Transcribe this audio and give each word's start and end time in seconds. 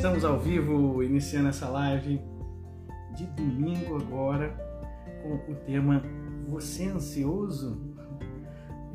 Estamos 0.00 0.24
ao 0.24 0.38
vivo, 0.38 1.02
iniciando 1.02 1.50
essa 1.50 1.68
live 1.68 2.22
de 3.14 3.26
domingo 3.26 3.96
agora 3.96 4.48
com 5.22 5.34
o 5.52 5.54
tema 5.56 6.02
Você 6.48 6.84
é 6.84 6.88
Ansioso? 6.88 7.78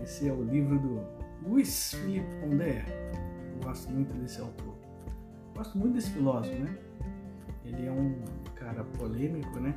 Esse 0.01 0.27
é 0.27 0.33
o 0.33 0.43
livro 0.43 0.79
do 0.79 0.99
Luiz 1.47 1.93
Felipe 1.93 2.25
Pondé. 2.41 2.83
Eu 3.53 3.67
gosto 3.67 3.91
muito 3.91 4.15
desse 4.15 4.41
autor. 4.41 4.73
Gosto 5.55 5.77
muito 5.77 5.93
desse 5.93 6.09
filósofo, 6.09 6.57
né? 6.57 6.75
Ele 7.63 7.85
é 7.85 7.91
um 7.91 8.23
cara 8.55 8.83
polêmico, 8.83 9.59
né? 9.59 9.75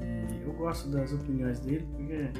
E 0.00 0.40
eu 0.42 0.54
gosto 0.54 0.88
das 0.88 1.12
opiniões 1.12 1.60
dele 1.60 1.86
porque 1.92 2.30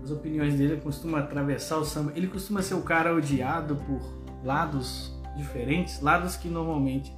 as 0.00 0.12
opiniões 0.12 0.54
dele 0.54 0.80
costumam 0.80 1.18
atravessar 1.18 1.78
o 1.78 1.84
samba. 1.84 2.12
Ele 2.14 2.28
costuma 2.28 2.62
ser 2.62 2.74
o 2.74 2.82
cara 2.82 3.12
odiado 3.12 3.74
por 3.74 4.00
lados 4.44 5.20
diferentes, 5.36 6.00
lados 6.00 6.36
que 6.36 6.48
normalmente 6.48 7.14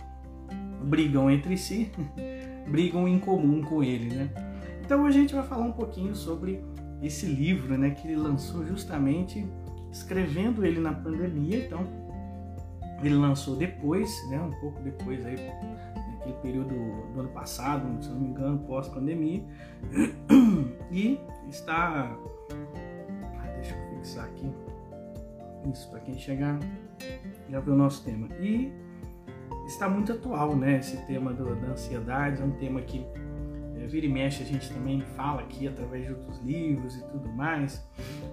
brigam 0.83 1.31
entre 1.31 1.57
si, 1.57 1.91
brigam 2.69 3.09
em 3.09 3.19
comum 3.19 3.63
com 3.63 3.83
ele, 3.83 4.15
né? 4.15 4.29
Então 4.85 5.07
a 5.07 5.11
gente 5.11 5.35
vai 5.35 5.43
falar 5.43 5.65
um 5.65 5.73
pouquinho 5.73 6.15
sobre 6.15 6.63
esse 7.03 7.27
livro, 7.27 7.77
né, 7.77 7.91
que 7.91 8.07
ele 8.07 8.17
lançou 8.17 8.65
justamente 8.67 9.47
escrevendo 9.91 10.65
ele 10.65 10.81
na 10.81 10.93
pandemia, 10.93 11.65
então 11.67 11.87
ele 13.03 13.15
lançou 13.15 13.57
depois, 13.57 14.11
né, 14.31 14.41
um 14.41 14.53
pouco 14.61 14.81
depois 14.83 15.25
aí, 15.25 15.37
naquele 16.13 16.35
período 16.43 16.75
do 17.13 17.21
ano 17.21 17.29
passado, 17.31 18.03
se 18.03 18.09
não 18.09 18.21
me 18.21 18.29
engano, 18.29 18.59
pós-pandemia, 18.61 19.45
e 20.91 21.19
está, 21.49 22.17
ah, 22.51 23.47
deixa 23.57 23.75
eu 23.75 23.97
fixar 23.97 24.25
aqui, 24.25 24.51
isso 25.73 25.91
para 25.91 26.01
quem 26.01 26.19
chegar 26.19 26.59
viu 27.49 27.73
o 27.73 27.77
nosso 27.77 28.05
tema. 28.05 28.29
E 28.41 28.73
está 29.67 29.89
muito 29.89 30.13
atual, 30.13 30.57
né? 30.57 30.79
Esse 30.79 30.97
tema 31.07 31.33
do, 31.33 31.55
da 31.57 31.69
ansiedade 31.69 32.41
é 32.41 32.45
um 32.45 32.53
tema 32.53 32.81
que 32.81 33.05
é, 33.77 33.87
vira 33.87 34.07
e 34.07 34.09
mexe 34.09 34.43
a 34.43 34.47
gente 34.47 34.73
também 34.73 35.01
fala 35.17 35.43
aqui 35.43 35.69
através 35.69 36.07
de 36.07 36.13
outros 36.13 36.39
livros 36.41 36.97
e 36.97 37.03
tudo 37.05 37.29
mais. 37.31 37.87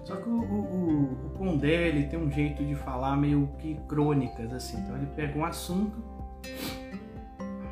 Só 0.04 0.16
que 0.16 0.28
o, 0.28 0.40
o, 0.40 1.26
o 1.26 1.30
Pondé 1.30 1.88
ele 1.88 2.06
tem 2.06 2.18
um 2.18 2.30
jeito 2.30 2.64
de 2.64 2.74
falar 2.74 3.16
meio 3.16 3.48
que 3.58 3.74
crônicas, 3.88 4.52
assim. 4.52 4.78
Então 4.78 4.96
ele 4.96 5.06
pega 5.14 5.38
um 5.38 5.44
assunto, 5.44 6.02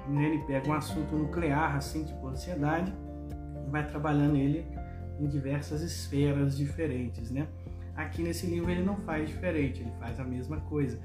né? 0.09 0.25
ele 0.27 0.39
pega 0.45 0.69
um 0.69 0.75
assunto 0.75 1.15
nuclear, 1.17 1.77
assim, 1.77 2.05
tipo 2.05 2.27
ansiedade, 2.27 2.93
e 3.67 3.71
vai 3.71 3.87
trabalhando 3.87 4.37
ele 4.37 4.67
em 5.19 5.29
diversas 5.29 5.83
esferas 5.83 6.57
diferentes, 6.57 7.31
né? 7.31 7.47
Aqui 8.01 8.23
nesse 8.23 8.47
livro 8.47 8.71
ele 8.71 8.83
não 8.83 8.97
faz 8.97 9.29
diferente, 9.29 9.83
ele 9.83 9.93
faz 9.99 10.19
a 10.19 10.25
mesma 10.25 10.59
coisa. 10.63 10.99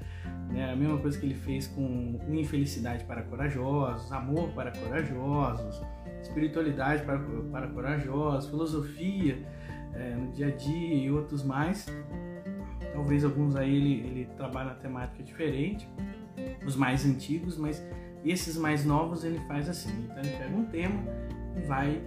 Né? 0.48 0.72
A 0.72 0.76
mesma 0.76 0.96
coisa 0.98 1.18
que 1.18 1.26
ele 1.26 1.34
fez 1.34 1.66
com 1.66 2.18
Infelicidade 2.28 3.04
para 3.04 3.22
Corajosos, 3.22 4.10
Amor 4.10 4.48
para 4.52 4.72
Corajosos, 4.72 5.82
Espiritualidade 6.22 7.04
para, 7.04 7.18
para 7.18 7.68
Corajosos, 7.68 8.48
Filosofia 8.48 9.38
é, 9.92 10.14
no 10.14 10.32
dia 10.32 10.46
a 10.46 10.50
dia 10.50 10.94
e 10.94 11.10
outros 11.10 11.44
mais. 11.44 11.86
Talvez 12.94 13.24
alguns 13.24 13.56
aí 13.56 13.76
ele, 13.76 14.06
ele 14.06 14.28
trabalha 14.34 14.70
na 14.70 14.76
temática 14.76 15.22
diferente, 15.22 15.86
os 16.64 16.76
mais 16.76 17.04
antigos, 17.04 17.58
mas 17.58 17.84
esses 18.24 18.56
mais 18.56 18.86
novos 18.86 19.22
ele 19.22 19.38
faz 19.46 19.68
assim. 19.68 19.92
Então 20.04 20.18
ele 20.18 20.30
pega 20.30 20.56
um 20.56 20.64
tema 20.64 21.02
e 21.56 21.60
vai 21.66 22.02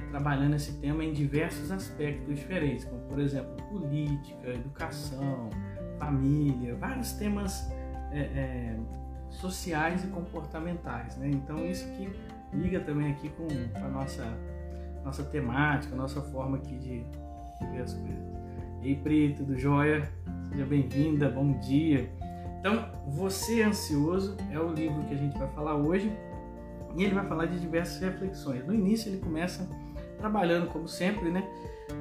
é, 0.00 0.10
trabalhando 0.10 0.56
esse 0.56 0.72
tema 0.80 1.04
em 1.04 1.12
diversos 1.12 1.70
aspectos 1.70 2.34
diferentes, 2.34 2.84
como 2.84 3.00
por 3.02 3.20
exemplo 3.20 3.56
política, 3.68 4.48
educação, 4.48 5.50
família, 5.98 6.74
vários 6.76 7.12
temas 7.12 7.70
é, 8.10 8.20
é, 8.20 8.76
sociais 9.28 10.04
e 10.04 10.08
comportamentais. 10.08 11.16
Né? 11.16 11.30
Então 11.30 11.64
isso 11.66 11.86
que 11.92 12.10
liga 12.52 12.80
também 12.80 13.12
aqui 13.12 13.28
com, 13.30 13.46
com 13.46 13.84
a 13.84 13.88
nossa, 13.88 14.26
nossa 15.04 15.22
temática, 15.22 15.94
nossa 15.94 16.20
forma 16.20 16.56
aqui 16.56 16.76
de, 16.76 17.04
de 17.04 17.66
ver 17.72 17.82
as 17.82 17.94
coisas. 17.94 18.30
Ei 18.82 18.96
Pri, 18.96 19.34
tudo 19.34 19.58
jóia? 19.58 20.10
Seja 20.50 20.64
bem-vinda, 20.64 21.28
bom 21.28 21.52
dia. 21.60 22.10
Então, 22.58 22.90
Você 23.08 23.62
Ansioso 23.62 24.36
é 24.50 24.58
o 24.58 24.72
livro 24.72 25.02
que 25.04 25.14
a 25.14 25.16
gente 25.16 25.38
vai 25.38 25.48
falar 25.48 25.76
hoje 25.76 26.10
e 26.96 27.04
ele 27.04 27.14
vai 27.14 27.24
falar 27.24 27.46
de 27.46 27.58
diversas 27.60 28.00
reflexões. 28.00 28.66
No 28.66 28.74
início 28.74 29.10
ele 29.10 29.18
começa 29.18 29.68
trabalhando, 30.20 30.68
como 30.68 30.86
sempre, 30.86 31.30
né, 31.30 31.42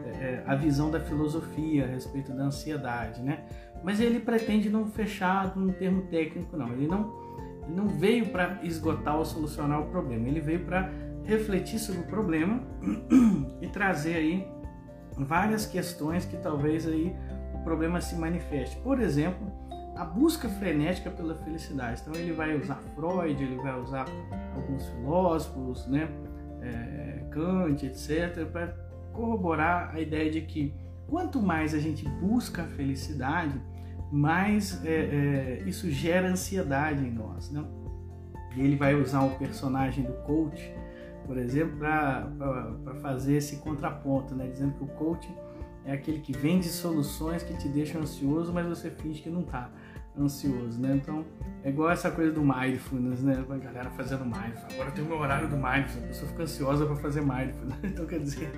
é, 0.05 0.09
é, 0.09 0.43
a 0.45 0.55
visão 0.55 0.91
da 0.91 0.99
filosofia 0.99 1.85
a 1.85 1.87
respeito 1.87 2.31
da 2.33 2.43
ansiedade, 2.43 3.21
né? 3.21 3.45
Mas 3.83 3.99
ele 3.99 4.19
pretende 4.19 4.69
não 4.69 4.85
fechar 4.85 5.55
num 5.55 5.71
termo 5.71 6.03
técnico, 6.03 6.57
não. 6.57 6.71
Ele 6.73 6.87
não, 6.87 7.13
ele 7.63 7.75
não 7.75 7.87
veio 7.87 8.27
para 8.27 8.59
esgotar 8.63 9.17
ou 9.17 9.25
solucionar 9.25 9.81
o 9.81 9.85
problema. 9.85 10.27
Ele 10.27 10.41
veio 10.41 10.65
para 10.65 10.91
refletir 11.23 11.79
sobre 11.79 12.01
o 12.01 12.05
problema 12.05 12.61
e 13.61 13.67
trazer 13.67 14.15
aí 14.15 14.47
várias 15.17 15.65
questões 15.65 16.25
que 16.25 16.37
talvez 16.37 16.87
aí 16.87 17.15
o 17.53 17.63
problema 17.63 18.01
se 18.01 18.15
manifeste. 18.15 18.77
Por 18.77 18.99
exemplo, 18.99 19.47
a 19.95 20.05
busca 20.05 20.47
frenética 20.47 21.09
pela 21.09 21.35
felicidade. 21.35 22.01
Então 22.01 22.13
ele 22.15 22.31
vai 22.31 22.55
usar 22.57 22.81
Freud, 22.95 23.43
ele 23.43 23.57
vai 23.57 23.79
usar 23.79 24.05
alguns 24.55 24.87
filósofos, 24.87 25.87
né, 25.87 26.09
é, 26.61 27.25
Kant, 27.31 27.85
etc, 27.85 28.45
para 28.45 28.67
corroborar 29.13 29.91
a 29.93 29.99
ideia 29.99 30.29
de 30.29 30.41
que 30.41 30.73
quanto 31.07 31.41
mais 31.41 31.73
a 31.73 31.79
gente 31.79 32.07
busca 32.07 32.63
a 32.63 32.67
felicidade, 32.67 33.59
mais 34.11 34.83
é, 34.85 34.89
é, 34.89 35.63
isso 35.65 35.89
gera 35.89 36.27
ansiedade 36.27 37.03
em 37.05 37.11
nós, 37.11 37.51
né? 37.51 37.63
Ele 38.57 38.75
vai 38.75 38.95
usar 38.95 39.21
o 39.21 39.31
personagem 39.37 40.03
do 40.03 40.13
coach, 40.23 40.73
por 41.25 41.37
exemplo, 41.37 41.77
para 41.77 42.95
fazer 43.01 43.35
esse 43.35 43.57
contraponto, 43.57 44.33
né? 44.33 44.47
Dizendo 44.47 44.73
que 44.73 44.83
o 44.83 44.87
coach 44.87 45.29
é 45.85 45.93
aquele 45.93 46.19
que 46.19 46.33
vende 46.33 46.67
soluções 46.67 47.43
que 47.43 47.55
te 47.57 47.67
deixam 47.67 48.01
ansioso, 48.01 48.51
mas 48.51 48.67
você 48.67 48.89
finge 48.89 49.21
que 49.21 49.29
não 49.29 49.41
está 49.41 49.71
ansioso, 50.23 50.79
né? 50.79 50.95
Então, 50.95 51.25
é 51.63 51.69
igual 51.69 51.89
essa 51.89 52.09
coisa 52.09 52.31
do 52.31 52.41
mindfulness, 52.41 53.21
né? 53.21 53.43
A 53.49 53.57
galera 53.57 53.89
fazendo 53.91 54.23
mindfulness. 54.23 54.73
Agora 54.73 54.91
tem 54.91 55.03
o 55.03 55.07
meu 55.07 55.17
horário 55.17 55.47
do 55.47 55.55
mindfulness, 55.55 55.97
a 55.97 56.07
pessoa 56.07 56.31
fica 56.31 56.43
ansiosa 56.43 56.85
para 56.85 56.95
fazer 56.95 57.21
mindfulness. 57.21 57.79
Então, 57.83 58.05
quer 58.05 58.19
dizer, 58.19 58.51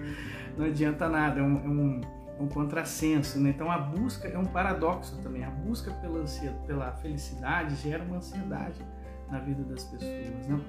não 0.58 0.66
adianta 0.66 1.10
nada, 1.10 1.40
é 1.40 1.44
um, 1.44 1.58
é 1.58 1.68
um, 1.68 2.02
é 2.40 2.42
um 2.42 2.48
contrassenso, 2.48 3.40
né? 3.40 3.50
Então, 3.50 3.72
a 3.72 3.78
busca 3.78 4.28
é 4.28 4.38
um 4.38 4.46
paradoxo 4.46 5.18
também. 5.22 5.44
A 5.44 5.50
busca 5.50 5.92
pela, 5.92 6.20
ansiedade, 6.20 6.66
pela 6.68 6.92
felicidade 6.94 7.76
gera 7.76 8.04
uma 8.04 8.18
ansiedade 8.18 8.86
na 9.30 9.40
vida 9.40 9.64
das 9.64 9.84
pessoas, 9.86 10.48
né? 10.48 10.60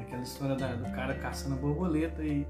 Aquela 0.00 0.22
história 0.22 0.54
da, 0.54 0.74
do 0.74 0.90
cara 0.92 1.14
caçando 1.14 1.56
a 1.56 1.58
borboleta 1.58 2.22
e, 2.22 2.46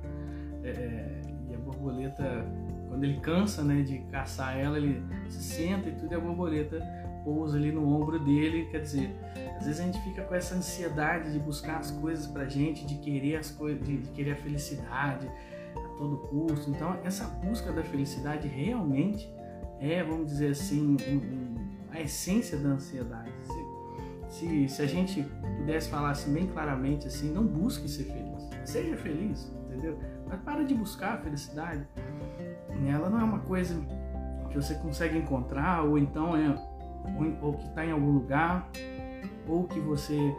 é, 0.63 1.23
e 1.49 1.55
a 1.55 1.59
borboleta, 1.59 2.45
quando 2.89 3.05
ele 3.05 3.19
cansa, 3.21 3.63
né, 3.63 3.83
de 3.83 3.99
caçar 4.11 4.59
ela, 4.59 4.77
ele 4.77 5.03
se 5.29 5.43
senta 5.43 5.89
e 5.89 5.93
tudo 5.93 6.13
e 6.13 6.15
a 6.17 6.21
borboleta 6.21 6.79
pousa 7.27 7.57
ali 7.57 7.73
no 7.73 7.85
ombro 7.93 8.21
dele, 8.21 8.69
quer 8.71 8.83
dizer, 8.83 9.11
às 9.59 9.67
vezes 9.67 9.81
a 9.81 9.85
gente 9.85 10.01
fica 10.03 10.23
com 10.23 10.33
essa 10.33 10.55
ansiedade 10.55 11.33
de 11.33 11.41
buscar 11.41 11.79
as 11.79 11.91
coisas 11.91 12.29
pra 12.29 12.45
gente, 12.47 12.87
de 12.87 12.95
querer 12.99 13.35
as 13.35 13.51
coisas, 13.51 13.85
de, 13.85 13.97
querer 14.13 14.33
a 14.33 14.37
felicidade 14.37 15.29
a 15.75 15.89
todo 15.99 16.19
custo. 16.19 16.71
Então, 16.71 16.97
essa 17.03 17.25
busca 17.25 17.73
da 17.73 17.83
felicidade 17.83 18.47
realmente 18.47 19.29
é, 19.81 20.05
vamos 20.05 20.27
dizer 20.27 20.53
assim, 20.53 20.97
um, 21.09 21.13
um, 21.13 21.55
a 21.91 22.01
essência 22.01 22.57
da 22.59 22.69
ansiedade. 22.69 23.33
Se, 24.29 24.39
se, 24.39 24.69
se, 24.69 24.83
a 24.83 24.87
gente 24.87 25.27
pudesse 25.59 25.91
falar 25.91 26.11
assim 26.11 26.33
bem 26.33 26.47
claramente 26.47 27.09
assim, 27.09 27.33
não 27.33 27.45
busque 27.45 27.89
ser 27.89 28.05
feliz, 28.05 28.49
seja 28.65 28.97
feliz, 28.97 29.53
entendeu? 29.67 29.99
Mas 30.29 30.41
para 30.43 30.65
de 30.65 30.75
buscar 30.75 31.15
a 31.15 31.19
felicidade. 31.19 31.85
Ela 32.87 33.11
não 33.11 33.21
é 33.21 33.25
uma 33.25 33.41
coisa 33.41 33.75
que 34.49 34.57
você 34.57 34.75
consegue 34.77 35.19
encontrar 35.19 35.83
ou 35.83 35.99
então 35.99 36.37
é 36.37 36.76
ou, 37.43 37.55
que 37.55 37.67
está 37.67 37.85
em 37.85 37.93
algum 37.93 38.11
lugar, 38.11 38.71
ou 39.47 39.65
que 39.65 39.81
você 39.81 40.35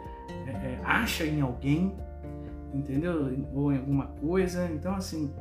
é, 0.46 0.50
é, 0.50 0.80
acha 0.84 1.24
em 1.24 1.40
alguém, 1.40 1.94
entendeu? 2.72 3.46
Ou 3.54 3.72
em 3.72 3.78
alguma 3.78 4.06
coisa. 4.06 4.70
Então, 4.72 4.94
assim, 4.94 5.32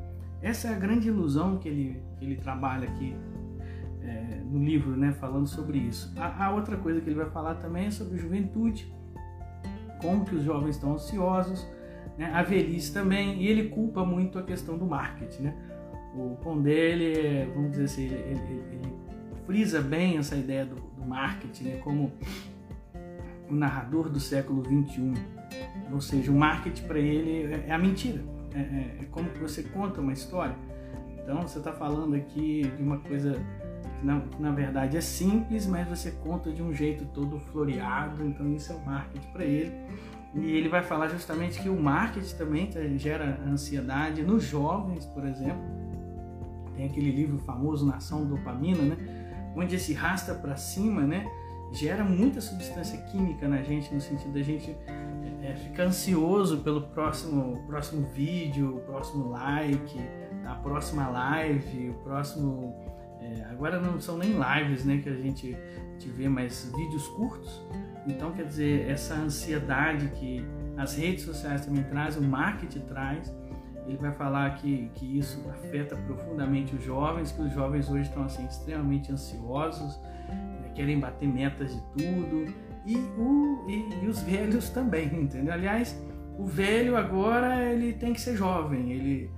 essa 0.41 0.69
é 0.69 0.73
a 0.73 0.79
grande 0.79 1.07
ilusão 1.07 1.57
que 1.57 1.67
ele, 1.67 2.01
que 2.17 2.25
ele 2.25 2.35
trabalha 2.35 2.87
aqui 2.87 3.15
é, 4.03 4.41
no 4.45 4.63
livro, 4.63 4.95
né, 4.95 5.11
falando 5.13 5.47
sobre 5.47 5.77
isso. 5.77 6.13
A, 6.17 6.45
a, 6.45 6.51
outra 6.51 6.77
coisa 6.77 7.01
que 7.01 7.09
ele 7.09 7.17
vai 7.17 7.29
falar 7.29 7.55
também 7.55 7.87
é 7.87 7.91
sobre 7.91 8.17
juventude, 8.17 8.91
como 10.01 10.23
que 10.25 10.35
os 10.35 10.43
jovens 10.43 10.75
estão 10.75 10.93
ansiosos, 10.93 11.67
né, 12.17 12.31
a 12.33 12.41
velhice 12.41 12.93
também, 12.93 13.41
e 13.41 13.47
ele 13.47 13.69
culpa 13.69 14.05
muito 14.05 14.39
a 14.39 14.43
questão 14.43 14.77
do 14.77 14.85
marketing, 14.85 15.43
né? 15.43 15.55
O 16.15 16.35
Pondé, 16.41 16.71
ele, 16.71 17.51
vamos 17.53 17.71
dizer 17.71 17.83
assim, 17.83 18.05
ele, 18.05 18.15
ele, 18.15 18.63
ele 18.71 18.93
frisa 19.47 19.81
bem 19.81 20.17
essa 20.17 20.35
ideia 20.35 20.65
do, 20.65 20.75
do 20.75 21.05
marketing 21.05 21.63
né, 21.63 21.77
como 21.77 22.11
o 23.49 23.55
narrador 23.55 24.09
do 24.09 24.19
século 24.19 24.61
21. 24.61 25.13
Ou 25.91 26.01
seja, 26.01 26.29
o 26.29 26.35
marketing 26.35 26.83
para 26.83 26.99
ele 26.99 27.53
é, 27.53 27.69
é 27.69 27.71
a 27.71 27.77
mentira. 27.77 28.21
É, 28.53 28.59
é, 28.59 28.97
é, 29.01 29.05
como 29.09 29.29
você 29.39 29.63
conta 29.63 30.01
uma 30.01 30.11
história. 30.11 30.55
Então 31.23 31.41
você 31.41 31.59
está 31.59 31.71
falando 31.71 32.13
aqui 32.15 32.69
de 32.75 32.83
uma 32.83 32.99
coisa 32.99 33.33
que 33.99 34.05
na, 34.05 34.21
na 34.37 34.51
verdade 34.51 34.97
é 34.97 35.01
simples, 35.01 35.65
mas 35.65 35.87
você 35.87 36.11
conta 36.11 36.51
de 36.51 36.61
um 36.61 36.73
jeito 36.73 37.05
todo 37.05 37.39
floreado, 37.39 38.25
então 38.25 38.53
isso 38.53 38.73
é 38.73 38.75
o 38.75 38.85
marketing 38.85 39.27
para 39.31 39.45
ele. 39.45 39.71
E 40.35 40.51
ele 40.51 40.67
vai 40.67 40.83
falar 40.83 41.07
justamente 41.07 41.61
que 41.61 41.69
o 41.69 41.81
marketing 41.81 42.35
também 42.35 42.69
gera 42.97 43.39
ansiedade 43.47 44.23
nos 44.23 44.43
jovens, 44.43 45.05
por 45.05 45.25
exemplo. 45.25 45.63
Tem 46.75 46.85
aquele 46.85 47.11
livro 47.11 47.37
famoso 47.39 47.85
Nação 47.85 48.25
Dopamina, 48.25 48.83
né? 48.83 49.16
Onde 49.57 49.75
esse 49.75 49.93
rasta 49.93 50.33
para 50.33 50.55
cima, 50.55 51.01
né? 51.01 51.25
Gera 51.71 52.03
muita 52.03 52.39
substância 52.39 52.97
química 53.03 53.47
na 53.47 53.61
gente, 53.61 53.93
no 53.93 53.99
sentido 53.99 54.33
da 54.33 54.41
gente 54.41 54.75
é, 55.41 55.53
ficar 55.55 55.83
ansioso 55.83 56.59
pelo 56.59 56.81
próximo, 56.81 57.61
próximo 57.67 58.07
vídeo, 58.07 58.77
o 58.77 58.79
próximo 58.81 59.29
like, 59.31 59.99
a 60.45 60.55
próxima 60.55 61.07
live, 61.09 61.89
o 61.89 61.93
próximo. 62.03 62.73
É, 63.19 63.43
agora 63.49 63.81
não 63.81 63.99
são 63.99 64.17
nem 64.17 64.33
lives, 64.33 64.85
né? 64.85 64.99
Que 65.03 65.09
a 65.09 65.15
gente, 65.15 65.57
gente 65.93 66.09
vê, 66.09 66.29
mas 66.29 66.71
vídeos 66.77 67.07
curtos 67.09 67.61
então, 68.07 68.31
quer 68.31 68.45
dizer, 68.45 68.89
essa 68.89 69.15
ansiedade 69.15 70.07
que 70.11 70.43
as 70.77 70.95
redes 70.95 71.25
sociais 71.25 71.65
também 71.65 71.83
trazem, 71.83 72.23
o 72.23 72.25
marketing 72.25 72.79
traz, 72.81 73.33
ele 73.87 73.97
vai 73.97 74.11
falar 74.11 74.55
que, 74.55 74.91
que 74.95 75.17
isso 75.17 75.43
afeta 75.49 75.95
profundamente 75.95 76.75
os 76.75 76.83
jovens, 76.83 77.31
que 77.31 77.41
os 77.41 77.53
jovens 77.53 77.89
hoje 77.89 78.03
estão 78.03 78.23
assim 78.23 78.45
extremamente 78.45 79.11
ansiosos, 79.11 79.99
né, 80.27 80.71
querem 80.75 80.99
bater 80.99 81.27
metas 81.27 81.73
de 81.73 81.81
tudo, 81.93 82.53
e, 82.85 82.95
o, 83.17 83.65
e, 83.67 84.03
e, 84.03 84.07
os 84.07 84.21
velhos 84.21 84.69
também, 84.69 85.07
entendeu? 85.15 85.53
Aliás, 85.53 85.97
o 86.37 86.45
velho 86.45 86.95
agora 86.97 87.63
ele 87.71 87.93
tem 87.93 88.13
que 88.13 88.21
ser 88.21 88.35
jovem, 88.35 88.91
ele, 88.91 89.31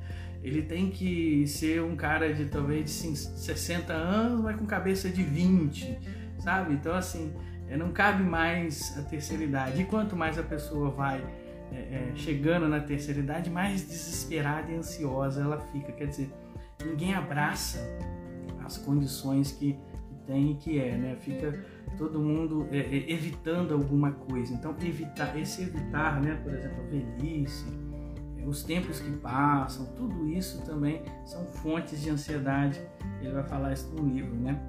ele 0.43 0.63
tem 0.63 0.89
que 0.89 1.47
ser 1.47 1.81
um 1.81 1.95
cara 1.95 2.33
de 2.33 2.45
talvez 2.45 2.85
de 2.85 3.15
60 3.15 3.93
anos, 3.93 4.41
mas 4.41 4.55
com 4.55 4.65
cabeça 4.65 5.09
de 5.09 5.23
20, 5.23 5.97
sabe? 6.39 6.73
Então, 6.73 6.93
assim, 6.95 7.33
é, 7.69 7.77
não 7.77 7.91
cabe 7.91 8.23
mais 8.23 8.97
a 8.97 9.03
terceira 9.03 9.43
idade. 9.43 9.81
E 9.81 9.85
quanto 9.85 10.15
mais 10.15 10.37
a 10.39 10.43
pessoa 10.43 10.89
vai 10.89 11.23
é, 11.71 12.11
é, 12.11 12.11
chegando 12.15 12.67
na 12.67 12.79
terceira 12.79 13.19
idade, 13.19 13.49
mais 13.49 13.87
desesperada 13.87 14.71
e 14.71 14.75
ansiosa 14.75 15.41
ela 15.41 15.59
fica. 15.59 15.91
Quer 15.91 16.07
dizer, 16.07 16.31
ninguém 16.85 17.13
abraça 17.13 17.79
as 18.63 18.77
condições 18.77 19.51
que, 19.51 19.77
tem 20.29 20.51
e 20.51 20.55
que 20.55 20.79
é, 20.79 20.95
né? 20.95 21.17
Fica 21.19 21.59
todo 21.97 22.19
mundo 22.19 22.67
é, 22.71 22.77
é, 22.77 23.11
evitando 23.11 23.73
alguma 23.73 24.11
coisa. 24.11 24.53
Então, 24.53 24.75
evitar, 24.79 25.35
esse 25.37 25.63
evitar, 25.63 26.21
né? 26.21 26.39
Por 26.43 26.53
exemplo, 26.53 26.83
a 26.83 26.87
velhice, 26.87 27.65
é, 28.37 28.45
os 28.45 28.63
tempos 28.63 28.99
que 28.99 29.09
passam, 29.17 29.87
tudo 29.97 30.29
isso 30.29 30.63
também 30.65 31.01
são 31.25 31.43
fontes 31.45 31.99
de 31.99 32.11
ansiedade. 32.11 32.79
Ele 33.19 33.31
vai 33.31 33.43
falar 33.43 33.73
isso 33.73 33.89
no 33.89 34.07
livro, 34.07 34.35
né? 34.35 34.59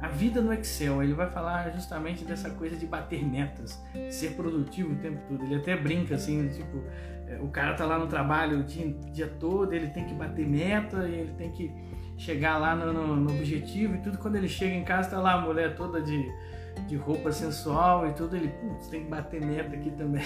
A 0.00 0.08
vida 0.08 0.40
no 0.40 0.52
Excel. 0.52 1.02
Ele 1.02 1.12
vai 1.12 1.28
falar 1.30 1.70
justamente 1.70 2.24
dessa 2.24 2.50
coisa 2.50 2.76
de 2.76 2.86
bater 2.86 3.24
metas, 3.24 3.82
ser 4.10 4.34
produtivo 4.34 4.92
o 4.92 4.96
tempo 4.96 5.20
todo. 5.28 5.44
Ele 5.44 5.56
até 5.56 5.76
brinca 5.76 6.14
assim, 6.14 6.48
tipo, 6.48 6.82
é, 7.26 7.38
o 7.40 7.48
cara 7.48 7.74
tá 7.74 7.84
lá 7.84 7.98
no 7.98 8.06
trabalho 8.06 8.60
o 8.60 8.62
dia, 8.62 8.88
dia 9.12 9.26
todo, 9.26 9.72
ele 9.72 9.88
tem 9.88 10.04
que 10.04 10.14
bater 10.14 10.46
meta, 10.46 11.08
ele 11.08 11.32
tem 11.32 11.50
que 11.50 11.72
chegar 12.16 12.58
lá 12.58 12.74
no, 12.74 12.92
no, 12.92 13.16
no, 13.16 13.30
objetivo 13.30 13.96
e 13.96 13.98
tudo. 13.98 14.18
Quando 14.18 14.36
ele 14.36 14.48
chega 14.48 14.74
em 14.74 14.84
casa, 14.84 15.10
tá 15.10 15.20
lá 15.20 15.34
a 15.34 15.40
mulher 15.40 15.74
toda 15.74 16.00
de, 16.00 16.30
de 16.86 16.96
roupa 16.96 17.32
sensual 17.32 18.08
e 18.08 18.12
tudo. 18.12 18.36
Ele, 18.36 18.48
putz, 18.48 18.88
tem 18.88 19.04
que 19.04 19.10
bater 19.10 19.44
meta 19.44 19.74
aqui 19.74 19.90
também. 19.90 20.22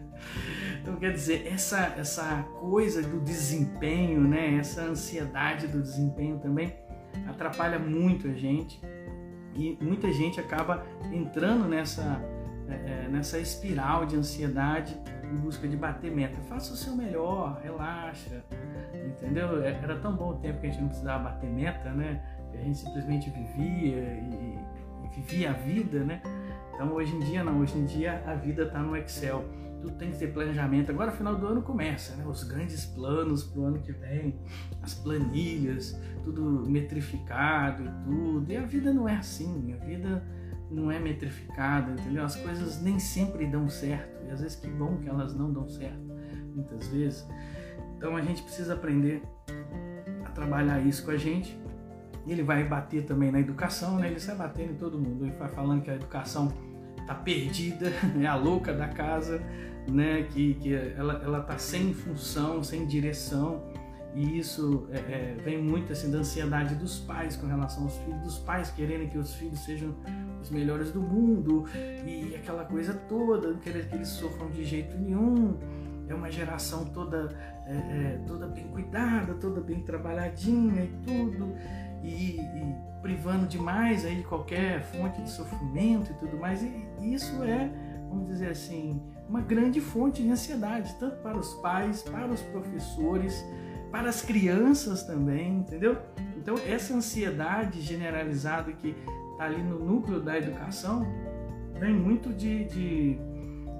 então, 0.82 0.96
quer 0.96 1.12
dizer, 1.12 1.46
essa, 1.46 1.94
essa 1.96 2.42
coisa 2.60 3.02
do 3.02 3.20
desempenho, 3.20 4.20
né? 4.20 4.56
Essa 4.56 4.82
ansiedade 4.82 5.68
do 5.68 5.80
desempenho 5.80 6.38
também 6.38 6.83
atrapalha 7.26 7.78
muito 7.78 8.28
a 8.28 8.32
gente 8.32 8.80
e 9.54 9.78
muita 9.80 10.12
gente 10.12 10.40
acaba 10.40 10.84
entrando 11.12 11.66
nessa, 11.68 12.20
é, 12.68 13.04
é, 13.04 13.08
nessa 13.08 13.38
espiral 13.38 14.04
de 14.04 14.16
ansiedade 14.16 14.98
em 15.22 15.36
busca 15.36 15.66
de 15.66 15.76
bater 15.76 16.10
meta. 16.10 16.40
Faça 16.48 16.72
o 16.72 16.76
seu 16.76 16.94
melhor, 16.94 17.60
relaxa, 17.62 18.44
entendeu? 19.06 19.62
É, 19.62 19.78
era 19.82 19.96
tão 19.96 20.14
bom 20.14 20.30
o 20.30 20.34
tempo 20.36 20.60
que 20.60 20.66
a 20.66 20.70
gente 20.70 20.80
não 20.80 20.88
precisava 20.88 21.24
bater 21.24 21.48
meta, 21.48 21.90
né? 21.90 22.22
A 22.52 22.56
gente 22.56 22.78
simplesmente 22.78 23.30
vivia 23.30 23.96
e, 23.96 24.58
e 25.04 25.08
vivia 25.14 25.50
a 25.50 25.52
vida, 25.52 26.00
né? 26.04 26.20
Então 26.74 26.92
hoje 26.92 27.14
em 27.14 27.20
dia 27.20 27.44
não, 27.44 27.60
hoje 27.60 27.78
em 27.78 27.84
dia 27.84 28.22
a 28.26 28.34
vida 28.34 28.64
está 28.64 28.80
no 28.80 28.96
Excel 28.96 29.44
tudo 29.84 29.98
tem 29.98 30.10
que 30.10 30.18
ter 30.18 30.32
planejamento. 30.32 30.90
Agora, 30.90 31.12
final 31.12 31.36
do 31.36 31.46
ano 31.46 31.62
começa, 31.62 32.16
né? 32.16 32.24
Os 32.26 32.42
grandes 32.42 32.86
planos 32.86 33.44
para 33.44 33.60
o 33.60 33.66
ano 33.66 33.78
que 33.78 33.92
vem, 33.92 34.40
as 34.82 34.94
planilhas, 34.94 36.00
tudo 36.22 36.64
metrificado 36.66 37.84
e 37.84 38.04
tudo. 38.04 38.50
E 38.50 38.56
a 38.56 38.62
vida 38.62 38.92
não 38.92 39.06
é 39.08 39.16
assim, 39.16 39.74
a 39.74 39.84
vida 39.84 40.24
não 40.70 40.90
é 40.90 40.98
metrificada, 40.98 41.92
entendeu? 41.92 42.24
As 42.24 42.34
coisas 42.36 42.82
nem 42.82 42.98
sempre 42.98 43.46
dão 43.46 43.68
certo 43.68 44.26
e 44.26 44.30
às 44.30 44.40
vezes 44.40 44.56
que 44.56 44.68
bom 44.68 44.96
que 44.96 45.08
elas 45.08 45.36
não 45.36 45.52
dão 45.52 45.68
certo, 45.68 46.02
muitas 46.54 46.88
vezes. 46.88 47.26
Então 47.96 48.16
a 48.16 48.22
gente 48.22 48.42
precisa 48.42 48.74
aprender 48.74 49.22
a 50.24 50.30
trabalhar 50.30 50.80
isso 50.80 51.04
com 51.04 51.10
a 51.10 51.16
gente. 51.16 51.58
Ele 52.26 52.42
vai 52.42 52.64
bater 52.64 53.04
também 53.04 53.30
na 53.30 53.38
educação, 53.38 53.98
né? 53.98 54.08
Ele 54.08 54.18
sai 54.18 54.34
batendo 54.34 54.72
em 54.72 54.76
todo 54.76 54.98
mundo. 54.98 55.26
Ele 55.26 55.36
vai 55.36 55.48
falando 55.50 55.82
que 55.82 55.90
a 55.90 55.94
educação 55.94 56.50
tá 57.06 57.14
perdida, 57.14 57.92
é 58.20 58.26
a 58.26 58.34
louca 58.34 58.72
da 58.72 58.88
casa, 58.88 59.42
né? 59.88 60.26
Que, 60.30 60.54
que 60.54 60.74
ela, 60.74 61.20
ela 61.22 61.40
tá 61.40 61.58
sem 61.58 61.92
função, 61.92 62.62
sem 62.62 62.86
direção. 62.86 63.62
E 64.14 64.38
isso 64.38 64.86
é, 64.92 64.98
é, 64.98 65.36
vem 65.42 65.60
muito 65.60 65.92
assim 65.92 66.08
da 66.10 66.18
ansiedade 66.18 66.76
dos 66.76 67.00
pais 67.00 67.36
com 67.36 67.48
relação 67.48 67.82
aos 67.82 67.96
filhos, 67.96 68.20
dos 68.22 68.38
pais 68.38 68.70
querendo 68.70 69.10
que 69.10 69.18
os 69.18 69.34
filhos 69.34 69.58
sejam 69.64 69.92
os 70.40 70.50
melhores 70.50 70.92
do 70.92 71.00
mundo 71.00 71.64
e 72.06 72.32
aquela 72.36 72.64
coisa 72.64 72.94
toda, 73.08 73.50
não 73.50 73.58
querer 73.58 73.88
que 73.88 73.96
eles 73.96 74.08
sofram 74.08 74.50
de 74.50 74.64
jeito 74.64 74.96
nenhum. 74.96 75.58
É 76.06 76.14
uma 76.14 76.30
geração 76.30 76.84
toda, 76.84 77.34
é, 77.66 77.72
é 77.72 78.20
toda 78.26 78.46
bem 78.46 78.68
cuidada, 78.68 79.34
toda 79.34 79.60
bem 79.60 79.80
trabalhadinha 79.80 80.84
e 80.84 80.92
tudo 81.04 81.52
e, 82.04 82.38
e, 82.40 82.76
privando 83.00 83.46
demais 83.46 84.04
aí 84.04 84.16
de 84.16 84.22
qualquer 84.22 84.82
fonte 84.82 85.20
de 85.22 85.30
sofrimento 85.30 86.12
e 86.12 86.14
tudo 86.14 86.36
mais. 86.36 86.62
E 86.62 86.86
isso 87.02 87.42
é, 87.42 87.70
vamos 88.14 88.28
dizer 88.28 88.50
assim, 88.50 89.02
uma 89.28 89.40
grande 89.40 89.80
fonte 89.80 90.22
de 90.22 90.30
ansiedade, 90.30 90.94
tanto 91.00 91.16
para 91.16 91.36
os 91.36 91.54
pais, 91.54 92.02
para 92.02 92.28
os 92.28 92.40
professores, 92.42 93.44
para 93.90 94.08
as 94.08 94.22
crianças 94.22 95.02
também, 95.02 95.58
entendeu? 95.58 95.98
Então 96.36 96.54
essa 96.66 96.94
ansiedade 96.94 97.80
generalizada 97.80 98.72
que 98.72 98.94
está 99.32 99.44
ali 99.44 99.62
no 99.62 99.78
núcleo 99.84 100.20
da 100.20 100.38
educação 100.38 101.06
vem 101.78 101.92
muito 101.92 102.32
de, 102.32 102.64
de, 102.64 103.18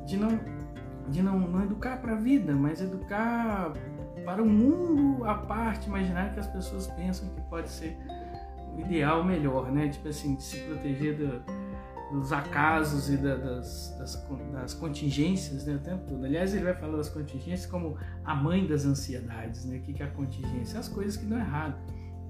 de 0.07 0.17
não 0.17 0.55
de 1.07 1.23
não, 1.23 1.38
não 1.38 1.62
educar 1.62 1.99
para 2.00 2.12
a 2.12 2.17
vida, 2.17 2.55
mas 2.55 2.81
educar 2.81 3.75
para 4.25 4.43
o 4.43 4.47
mundo 4.47 5.23
à 5.25 5.35
parte 5.35 5.87
imaginário 5.87 6.33
que 6.33 6.41
as 6.41 6.47
pessoas 6.47 6.87
pensam 6.87 7.29
que 7.29 7.43
pode 7.43 7.69
ser 7.69 7.95
o 8.75 8.81
ideal, 8.81 9.23
melhor, 9.23 9.71
né? 9.71 9.88
Tipo 9.88 10.09
assim, 10.09 10.35
de 10.35 10.43
se 10.43 10.61
proteger 10.61 11.19
do, 11.19 11.43
dos 12.21 12.33
acasos 12.33 13.11
e 13.11 13.16
da, 13.16 13.37
das, 13.37 13.94
das, 13.99 14.28
das, 14.52 14.75
contingências 14.75 15.64
né, 15.66 15.75
o 15.75 15.78
tempo 15.78 16.04
todo. 16.06 16.25
Aliás, 16.25 16.54
ele 16.54 16.64
vai 16.64 16.75
falar 16.75 16.97
das 16.97 17.09
contingências 17.09 17.66
como 17.66 17.97
a 18.25 18.35
mãe 18.35 18.66
das 18.66 18.85
ansiedades, 18.85 19.64
né? 19.64 19.78
O 19.78 19.83
que 19.83 20.02
é 20.02 20.06
a 20.06 20.11
contingência? 20.11 20.78
As 20.78 20.88
coisas 20.88 21.16
que 21.16 21.26
dão 21.26 21.38
errado. 21.38 21.76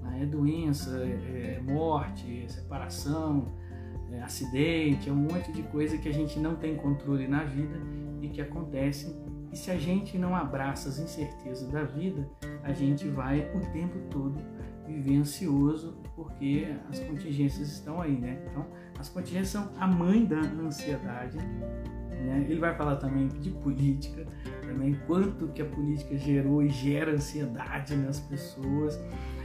Né? 0.01 0.23
É 0.23 0.25
doença, 0.25 0.97
é, 0.97 1.57
é 1.57 1.61
morte, 1.63 2.43
é 2.43 2.47
separação, 2.47 3.47
é 4.11 4.21
acidente, 4.21 5.09
é 5.09 5.11
um 5.11 5.15
monte 5.15 5.51
de 5.51 5.63
coisa 5.63 5.97
que 5.97 6.09
a 6.09 6.13
gente 6.13 6.39
não 6.39 6.55
tem 6.55 6.75
controle 6.75 7.27
na 7.27 7.43
vida 7.43 7.77
e 8.21 8.29
que 8.29 8.41
acontecem 8.41 9.25
e 9.55 9.57
se 9.57 9.71
a 9.71 9.77
gente 9.77 10.17
não 10.17 10.35
abraça 10.35 10.89
as 10.89 10.99
incertezas 10.99 11.69
da 11.69 11.81
vida, 11.81 12.27
a 12.61 12.73
gente 12.73 13.07
vai 13.07 13.39
o 13.55 13.61
tempo 13.71 13.97
todo 14.11 14.37
viver 14.85 15.15
ansioso 15.15 15.97
porque 16.15 16.67
as 16.89 16.99
contingências 16.99 17.69
estão 17.69 18.01
aí, 18.01 18.17
né? 18.17 18.39
Então, 18.49 18.65
as 18.97 19.09
contingências 19.09 19.49
são 19.49 19.69
a 19.77 19.85
mãe 19.85 20.25
da 20.25 20.39
ansiedade. 20.39 21.37
Né? 21.37 22.45
Ele 22.49 22.59
vai 22.59 22.73
falar 22.75 22.95
também 22.95 23.27
de 23.27 23.51
política, 23.51 24.25
também 24.61 24.97
quanto 25.05 25.49
que 25.49 25.61
a 25.61 25.65
política 25.65 26.17
gerou 26.17 26.63
e 26.63 26.69
gera 26.69 27.11
ansiedade 27.11 27.95
nas 27.95 28.19
pessoas. 28.19 28.99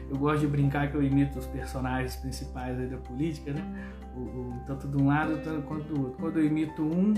Eu 0.09 0.17
gosto 0.17 0.41
de 0.41 0.47
brincar 0.47 0.91
que 0.91 0.97
eu 0.97 1.03
imito 1.03 1.39
os 1.39 1.47
personagens 1.47 2.17
principais 2.17 2.91
da 2.91 2.97
política, 2.97 3.53
né? 3.53 3.93
O, 4.17 4.21
o, 4.21 4.61
tanto 4.67 4.89
de 4.89 4.97
um 4.97 5.07
lado 5.07 5.39
quanto 5.67 5.85
do 5.93 6.01
outro. 6.01 6.19
Quando 6.19 6.39
eu 6.39 6.47
imito 6.47 6.83
um, 6.83 7.15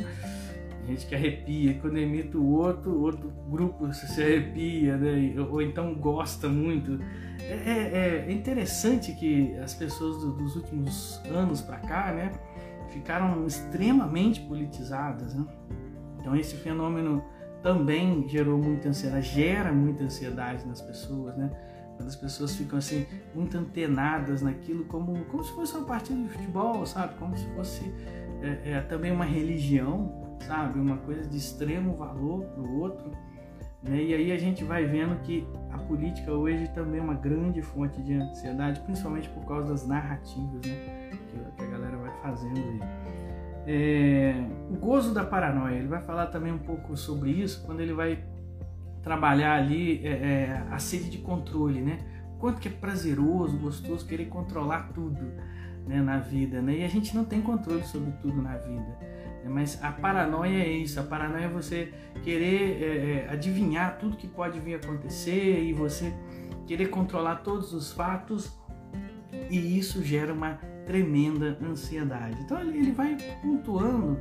gente 0.87 1.07
que 1.07 1.15
arrepia, 1.15 1.75
quando 1.81 1.99
imita 1.99 2.37
o 2.39 2.53
outro, 2.53 3.01
outro 3.01 3.33
grupo 3.49 3.93
se 3.93 4.23
arrepia, 4.23 4.97
né? 4.97 5.35
ou 5.41 5.62
então 5.62 5.95
gosta 5.95 6.49
muito. 6.49 6.99
É, 7.41 7.53
é, 7.53 8.27
é 8.29 8.33
interessante 8.33 9.12
que 9.12 9.57
as 9.59 9.75
pessoas 9.75 10.19
do, 10.19 10.33
dos 10.33 10.57
últimos 10.57 11.21
anos 11.27 11.61
para 11.61 11.79
cá, 11.79 12.12
né, 12.12 12.33
ficaram 12.91 13.47
extremamente 13.47 14.41
politizadas, 14.41 15.35
né? 15.35 15.47
Então 16.19 16.37
esse 16.37 16.57
fenômeno 16.57 17.23
também 17.62 18.29
gerou 18.29 18.59
muita 18.59 18.89
ansiedade, 18.89 19.29
gera 19.29 19.73
muita 19.73 20.05
ansiedade 20.05 20.67
nas 20.67 20.81
pessoas, 20.81 21.37
né? 21.37 21.51
quando 21.97 22.09
as 22.09 22.17
pessoas 22.17 22.57
ficam 22.57 22.79
assim 22.79 23.07
muito 23.35 23.57
antenadas 23.57 24.43
naquilo 24.43 24.85
como 24.87 25.25
como 25.27 25.45
se 25.45 25.53
fosse 25.53 25.77
uma 25.77 25.87
partida 25.87 26.21
de 26.21 26.29
futebol, 26.29 26.85
sabe? 26.85 27.15
Como 27.19 27.37
se 27.37 27.47
fosse 27.55 27.93
é, 28.43 28.73
é, 28.73 28.81
também 28.83 29.12
uma 29.12 29.25
religião, 29.25 30.22
sabe? 30.43 30.79
Uma 30.79 30.99
coisa 30.99 31.29
de 31.29 31.37
extremo 31.37 31.97
valor 31.97 32.45
para 32.45 32.63
o 32.63 32.81
outro. 32.81 33.11
Né? 33.83 34.03
E 34.03 34.15
aí 34.15 34.33
a 34.33 34.39
gente 34.39 34.63
vai 34.63 34.85
vendo 34.87 35.21
que 35.23 35.47
a 35.71 35.79
política 35.79 36.33
hoje 36.33 36.69
também 36.69 37.01
é 37.01 37.03
uma 37.03 37.15
grande 37.15 37.63
fonte 37.63 38.01
de 38.03 38.15
ansiedade, 38.15 38.81
principalmente 38.81 39.29
por 39.31 39.45
causa 39.45 39.69
das 39.69 39.87
narrativas 39.87 40.65
né? 40.67 41.11
que 41.57 41.65
a 41.65 41.67
galera 41.67 41.97
vai 41.97 42.11
fazendo 42.23 42.59
aí. 42.59 42.81
É, 43.65 44.35
o 44.71 44.77
gozo 44.77 45.15
da 45.15 45.25
paranoia, 45.25 45.77
ele 45.77 45.87
vai 45.87 46.01
falar 46.03 46.27
também 46.27 46.53
um 46.53 46.59
pouco 46.59 46.97
sobre 46.97 47.31
isso 47.31 47.65
quando 47.65 47.81
ele 47.81 47.93
vai 47.93 48.25
trabalhar 49.03 49.55
ali 49.55 50.05
é, 50.05 50.11
é, 50.11 50.67
a 50.71 50.79
sede 50.79 51.11
de 51.11 51.19
controle, 51.19 51.81
né? 51.81 51.99
Quanto 52.39 52.61
que 52.61 52.69
é 52.69 52.71
prazeroso, 52.71 53.57
gostoso 53.59 54.07
querer 54.07 54.27
controlar 54.27 54.91
tudo 54.93 55.21
né, 55.87 56.01
na 56.01 56.19
vida, 56.19 56.61
né? 56.61 56.79
E 56.79 56.85
a 56.85 56.89
gente 56.89 57.15
não 57.15 57.25
tem 57.25 57.41
controle 57.41 57.83
sobre 57.85 58.11
tudo 58.21 58.41
na 58.43 58.57
vida. 58.57 59.12
Né? 59.43 59.49
Mas 59.49 59.83
a 59.83 59.93
paranoia 59.93 60.63
é 60.63 60.71
isso, 60.71 60.99
a 61.01 61.03
paranoia 61.03 61.45
é 61.45 61.49
você 61.49 61.93
querer 62.23 62.83
é, 62.83 62.87
é 62.87 63.29
adivinhar 63.31 63.99
tudo 63.99 64.17
que 64.17 64.27
pode 64.27 64.59
vir 64.61 64.75
a 64.75 64.77
acontecer 64.77 65.63
e 65.63 65.73
você 65.73 66.13
querer 66.67 66.87
controlar 66.87 67.37
todos 67.37 67.73
os 67.73 67.93
fatos 67.93 68.57
e 69.51 69.79
isso 69.79 70.03
gera 70.03 70.33
uma 70.33 70.59
tremenda 70.87 71.59
ansiedade. 71.63 72.41
Então 72.43 72.61
ele 72.61 72.93
vai 72.93 73.17
pontuando 73.43 74.19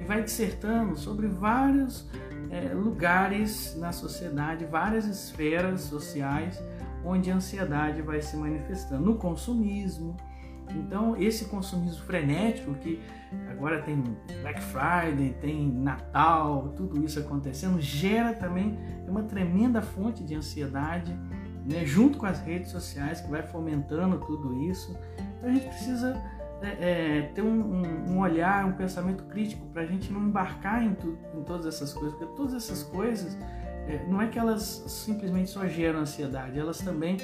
e 0.00 0.04
vai 0.04 0.22
dissertando 0.22 0.96
sobre 0.96 1.26
vários 1.28 2.08
é, 2.50 2.72
lugares 2.74 3.76
na 3.78 3.92
sociedade, 3.92 4.64
várias 4.64 5.06
esferas 5.06 5.82
sociais 5.82 6.62
onde 7.04 7.30
a 7.30 7.36
ansiedade 7.36 8.02
vai 8.02 8.20
se 8.20 8.36
manifestando. 8.36 9.04
No 9.04 9.16
consumismo, 9.16 10.16
então 10.70 11.16
esse 11.16 11.46
consumismo 11.46 12.04
frenético 12.04 12.74
que 12.74 13.00
agora 13.50 13.82
tem 13.82 14.02
Black 14.42 14.60
Friday, 14.60 15.34
tem 15.40 15.70
Natal, 15.70 16.72
tudo 16.76 17.04
isso 17.04 17.18
acontecendo, 17.18 17.80
gera 17.80 18.32
também 18.32 18.78
uma 19.06 19.22
tremenda 19.22 19.82
fonte 19.82 20.22
de 20.24 20.34
ansiedade, 20.34 21.12
né, 21.64 21.84
junto 21.84 22.18
com 22.18 22.26
as 22.26 22.40
redes 22.40 22.70
sociais 22.70 23.20
que 23.20 23.30
vai 23.30 23.42
fomentando 23.42 24.18
tudo 24.18 24.54
isso. 24.62 24.96
Então 25.38 25.50
a 25.50 25.52
gente 25.52 25.66
precisa 25.66 26.20
é, 26.62 26.68
é, 26.68 27.22
ter 27.34 27.42
um, 27.42 27.46
um, 27.48 28.10
um, 28.10 28.18
olhar, 28.18 28.66
um 28.66 28.72
pensamento 28.72 29.24
crítico 29.24 29.66
para 29.68 29.82
a 29.82 29.86
gente 29.86 30.12
não 30.12 30.20
embarcar 30.20 30.82
em, 30.84 30.94
tu, 30.94 31.16
em, 31.34 31.42
todas 31.42 31.66
essas 31.66 31.92
coisas, 31.92 32.18
porque 32.18 32.34
todas 32.34 32.54
essas 32.54 32.82
coisas 32.82 33.36
é, 33.88 34.04
não 34.08 34.20
é 34.20 34.26
que 34.26 34.38
elas 34.38 34.84
simplesmente 34.86 35.48
só 35.48 35.66
geram 35.66 36.00
ansiedade, 36.00 36.58
elas 36.58 36.78
também 36.78 37.16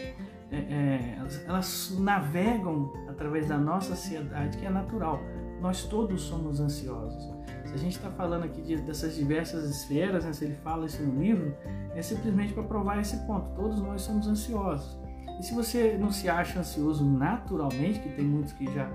é, 0.51 0.57
é, 0.57 1.17
elas, 1.19 1.45
elas, 1.47 1.97
navegam 1.99 2.93
através 3.09 3.49
da 3.49 3.59
nossa 3.59 3.93
ansiedade, 3.93 4.59
que 4.59 4.67
é 4.67 4.71
natural. 4.71 5.21
Nós 5.61 5.85
todos 5.85 6.23
somos 6.23 6.61
ansiosos. 6.61 7.35
Se 7.65 7.75
a 7.75 7.77
gente 7.79 7.97
está 7.97 8.11
falando 8.11 8.45
aqui 8.45 8.63
de, 8.63 8.77
dessas 8.77 9.17
diversas 9.17 9.69
esferas, 9.69 10.25
né, 10.25 10.33
se 10.33 10.45
ele 10.45 10.55
fala 10.63 10.87
isso 10.87 11.03
no 11.03 11.21
livro, 11.21 11.55
é 11.95 12.03
simplesmente 12.03 12.53
para 12.53 12.63
provar 12.63 13.01
esse 13.01 13.17
ponto. 13.27 13.51
Todos 13.57 13.81
nós 13.81 14.03
somos 14.03 14.29
ansiosos. 14.29 14.99
E 15.41 15.43
se 15.43 15.55
você 15.55 15.99
não 15.99 16.11
se 16.11 16.29
acha 16.29 16.61
ansioso 16.61 17.05
naturalmente, 17.05 17.99
que 17.99 18.09
tem 18.11 18.25
muitos 18.25 18.53
que 18.53 18.73
já 18.73 18.89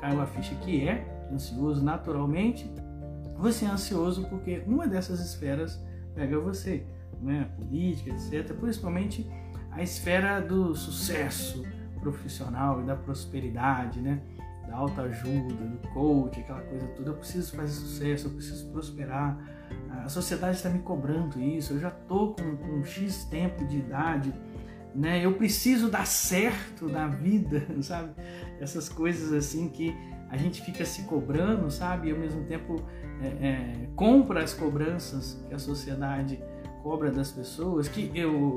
caiu 0.00 0.20
a 0.20 0.26
ficha 0.26 0.54
que 0.56 0.86
é 0.86 1.26
ansioso 1.32 1.82
naturalmente, 1.82 2.70
você 3.36 3.64
é 3.64 3.68
ansioso 3.68 4.26
porque 4.28 4.62
uma 4.66 4.86
dessas 4.86 5.20
esferas 5.20 5.82
pega 6.14 6.38
você, 6.38 6.86
né? 7.20 7.50
Política, 7.56 8.10
etc. 8.10 8.54
Principalmente 8.54 9.28
a 9.74 9.82
esfera 9.82 10.40
do 10.40 10.74
sucesso 10.74 11.64
profissional 12.00 12.80
e 12.82 12.84
da 12.84 12.96
prosperidade, 12.96 14.00
né? 14.00 14.20
Da 14.66 14.76
autoajuda, 14.76 15.54
do 15.54 15.88
coach, 15.88 16.40
aquela 16.40 16.62
coisa 16.62 16.86
toda. 16.88 17.10
Eu 17.10 17.14
preciso 17.14 17.54
fazer 17.54 17.72
sucesso, 17.72 18.28
eu 18.28 18.32
preciso 18.32 18.66
prosperar. 18.70 19.38
A 20.04 20.08
sociedade 20.08 20.56
está 20.56 20.70
me 20.70 20.78
cobrando 20.78 21.40
isso. 21.40 21.74
Eu 21.74 21.80
já 21.80 21.90
tô 21.90 22.34
com, 22.34 22.56
com 22.56 22.84
X 22.84 23.24
tempo 23.24 23.66
de 23.66 23.78
idade 23.78 24.32
né? 24.94 25.24
Eu 25.24 25.32
preciso 25.34 25.90
dar 25.90 26.06
certo 26.06 26.88
na 26.88 27.08
vida, 27.08 27.66
sabe? 27.82 28.12
Essas 28.60 28.88
coisas 28.88 29.32
assim 29.32 29.68
que 29.68 29.94
a 30.30 30.36
gente 30.36 30.62
fica 30.62 30.84
se 30.84 31.02
cobrando, 31.02 31.70
sabe? 31.70 32.08
E 32.08 32.12
ao 32.12 32.18
mesmo 32.18 32.44
tempo 32.44 32.80
é, 33.20 33.26
é, 33.26 33.88
compra 33.96 34.42
as 34.42 34.54
cobranças 34.54 35.44
que 35.48 35.54
a 35.54 35.58
sociedade 35.58 36.42
cobra 36.82 37.10
das 37.10 37.32
pessoas, 37.32 37.88
que 37.88 38.10
eu, 38.14 38.56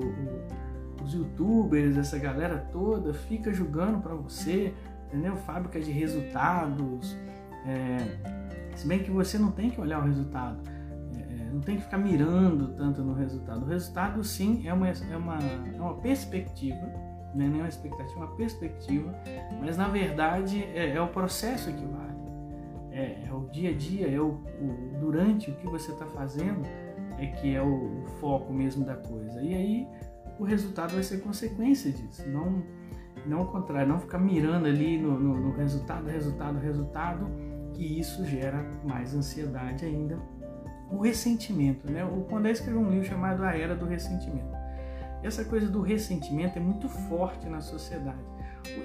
os 1.04 1.14
youtubers, 1.14 1.98
essa 1.98 2.18
galera 2.18 2.58
toda 2.72 3.14
fica 3.14 3.54
julgando 3.54 4.00
para 4.00 4.16
você, 4.16 4.74
entendeu? 5.08 5.36
Fábrica 5.36 5.80
de 5.80 5.92
resultados. 5.92 7.16
É, 7.66 7.98
se 8.76 8.88
bem 8.88 9.00
que 9.00 9.12
você 9.12 9.38
não 9.38 9.52
tem 9.52 9.70
que 9.70 9.82
olhar 9.82 10.00
o 10.00 10.06
resultado 10.06 10.60
não 11.58 11.62
tem 11.62 11.78
que 11.78 11.84
ficar 11.84 11.98
mirando 11.98 12.70
tanto 12.76 13.02
no 13.02 13.14
resultado. 13.14 13.64
O 13.64 13.68
resultado, 13.68 14.24
sim, 14.24 14.68
é 14.68 14.74
uma, 14.74 14.90
é 14.90 15.18
uma, 15.18 15.40
é 15.76 15.82
uma 15.82 15.96
perspectiva, 15.96 16.86
né? 17.34 17.48
não 17.48 17.58
é 17.58 17.62
uma 17.62 17.68
expectativa, 17.68 18.20
é 18.20 18.24
uma 18.24 18.36
perspectiva, 18.36 19.16
mas 19.60 19.76
na 19.76 19.88
verdade 19.88 20.64
é, 20.64 20.92
é 20.92 21.02
o 21.02 21.08
processo 21.08 21.72
que 21.74 21.86
vale. 21.86 22.08
É, 22.92 23.24
é, 23.28 23.34
o 23.34 23.50
dia 23.50 23.72
a 23.72 23.74
dia, 23.74 24.08
é 24.08 24.20
o, 24.20 24.30
o 24.30 25.00
durante 25.00 25.52
o 25.52 25.56
que 25.56 25.68
você 25.68 25.92
está 25.92 26.06
fazendo 26.06 26.62
é 27.18 27.28
que 27.28 27.56
é 27.56 27.62
o, 27.62 28.04
o, 28.04 28.06
foco 28.20 28.54
mesmo 28.54 28.86
da 28.86 28.96
coisa. 28.96 29.42
E 29.42 29.54
aí 29.54 29.88
o 30.40 30.44
resultado 30.44 30.94
vai 30.94 31.04
ser 31.04 31.20
consequência 31.22 31.92
disso, 31.92 32.28
não, 32.30 32.64
não 33.26 33.42
o 33.42 33.46
contrário, 33.46 33.88
não 33.88 34.00
ficar 34.00 34.20
mirando 34.20 34.68
ali 34.68 34.98
no, 34.98 35.20
no, 35.20 35.38
no 35.38 35.52
resultado, 35.52 36.08
resultado, 36.08 36.60
resultado, 36.60 37.28
que 37.74 38.00
isso 38.00 38.26
gera 38.26 38.70
mais 38.84 39.14
ansiedade 39.14 39.86
ainda 39.86 40.18
o 40.90 41.00
ressentimento. 41.00 41.92
Né? 41.92 42.04
O 42.06 42.22
Pondé 42.22 42.52
escreveu 42.52 42.82
um 42.82 42.90
livro 42.90 43.06
chamado 43.06 43.44
A 43.44 43.56
Era 43.56 43.76
do 43.76 43.86
Ressentimento. 43.86 44.56
Essa 45.24 45.44
coisa 45.44 45.68
do 45.68 45.82
ressentimento 45.82 46.58
é 46.58 46.62
muito 46.62 46.88
forte 46.88 47.48
na 47.50 47.60
sociedade. 47.60 48.20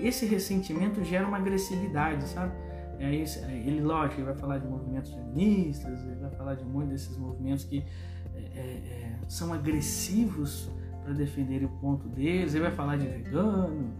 Esse 0.01 0.27
ressentimento 0.27 1.03
gera 1.05 1.27
uma 1.27 1.37
agressividade, 1.37 2.27
sabe? 2.29 2.53
É 2.99 3.15
esse, 3.15 3.41
ele, 3.45 3.81
lógico, 3.81 4.21
ele 4.21 4.27
vai 4.27 4.37
falar 4.37 4.59
de 4.59 4.67
movimentos 4.67 5.13
feministas, 5.13 6.03
ele 6.05 6.21
vai 6.21 6.31
falar 6.31 6.55
de 6.55 6.65
um 6.65 6.69
monte 6.69 6.89
desses 6.89 7.17
movimentos 7.17 7.65
que 7.65 7.85
é, 8.35 8.39
é, 8.39 8.61
é 8.61 9.19
são 9.29 9.53
agressivos 9.53 10.71
para 11.03 11.13
defender 11.13 11.65
o 11.65 11.69
ponto 11.69 12.09
deles, 12.09 12.55
ele 12.55 12.65
vai 12.65 12.73
falar 12.73 12.97
de 12.97 13.07
vegano. 13.07 13.95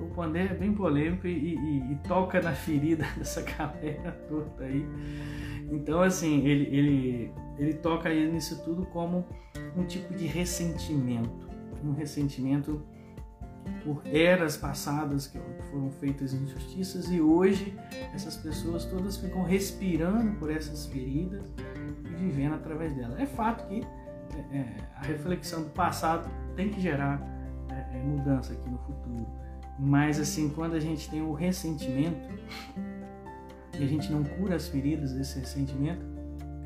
O 0.00 0.06
Pondé 0.14 0.46
é 0.46 0.54
bem 0.54 0.72
polêmico 0.72 1.26
e, 1.26 1.54
e, 1.54 1.92
e 1.92 1.96
toca 2.06 2.40
na 2.40 2.52
ferida 2.52 3.04
dessa 3.18 3.42
galera 3.42 4.12
toda 4.28 4.64
aí. 4.64 4.86
Então, 5.70 6.00
assim, 6.00 6.46
ele, 6.46 6.64
ele, 6.74 7.32
ele 7.58 7.74
toca 7.74 8.08
nisso 8.08 8.62
tudo 8.64 8.86
como 8.86 9.26
um 9.76 9.84
tipo 9.84 10.14
de 10.14 10.26
ressentimento. 10.26 11.48
Um 11.84 11.92
ressentimento 11.92 12.82
por 13.84 14.02
eras 14.06 14.56
passadas 14.56 15.26
que 15.26 15.38
foram 15.70 15.90
feitas 15.90 16.32
injustiças 16.32 17.10
e 17.10 17.20
hoje 17.20 17.76
essas 18.14 18.36
pessoas 18.36 18.84
todas 18.86 19.16
ficam 19.16 19.42
respirando 19.42 20.32
por 20.38 20.50
essas 20.50 20.86
feridas 20.86 21.42
e 22.04 22.14
vivendo 22.14 22.54
através 22.54 22.94
delas. 22.94 23.18
É 23.18 23.26
fato 23.26 23.66
que 23.68 23.82
é, 24.34 24.56
é, 24.56 24.76
a 24.96 25.02
reflexão 25.02 25.62
do 25.62 25.70
passado 25.70 26.28
tem 26.58 26.70
que 26.70 26.80
gerar 26.80 27.22
é, 27.70 27.96
é, 27.96 28.02
mudança 28.02 28.52
aqui 28.52 28.68
no 28.68 28.78
futuro, 28.78 29.28
mas 29.78 30.18
assim 30.18 30.48
quando 30.48 30.74
a 30.74 30.80
gente 30.80 31.08
tem 31.08 31.22
o 31.22 31.32
ressentimento 31.32 32.28
e 33.78 33.84
a 33.84 33.86
gente 33.86 34.10
não 34.10 34.24
cura 34.24 34.56
as 34.56 34.66
feridas 34.66 35.12
desse 35.12 35.46
sentimento, 35.46 36.04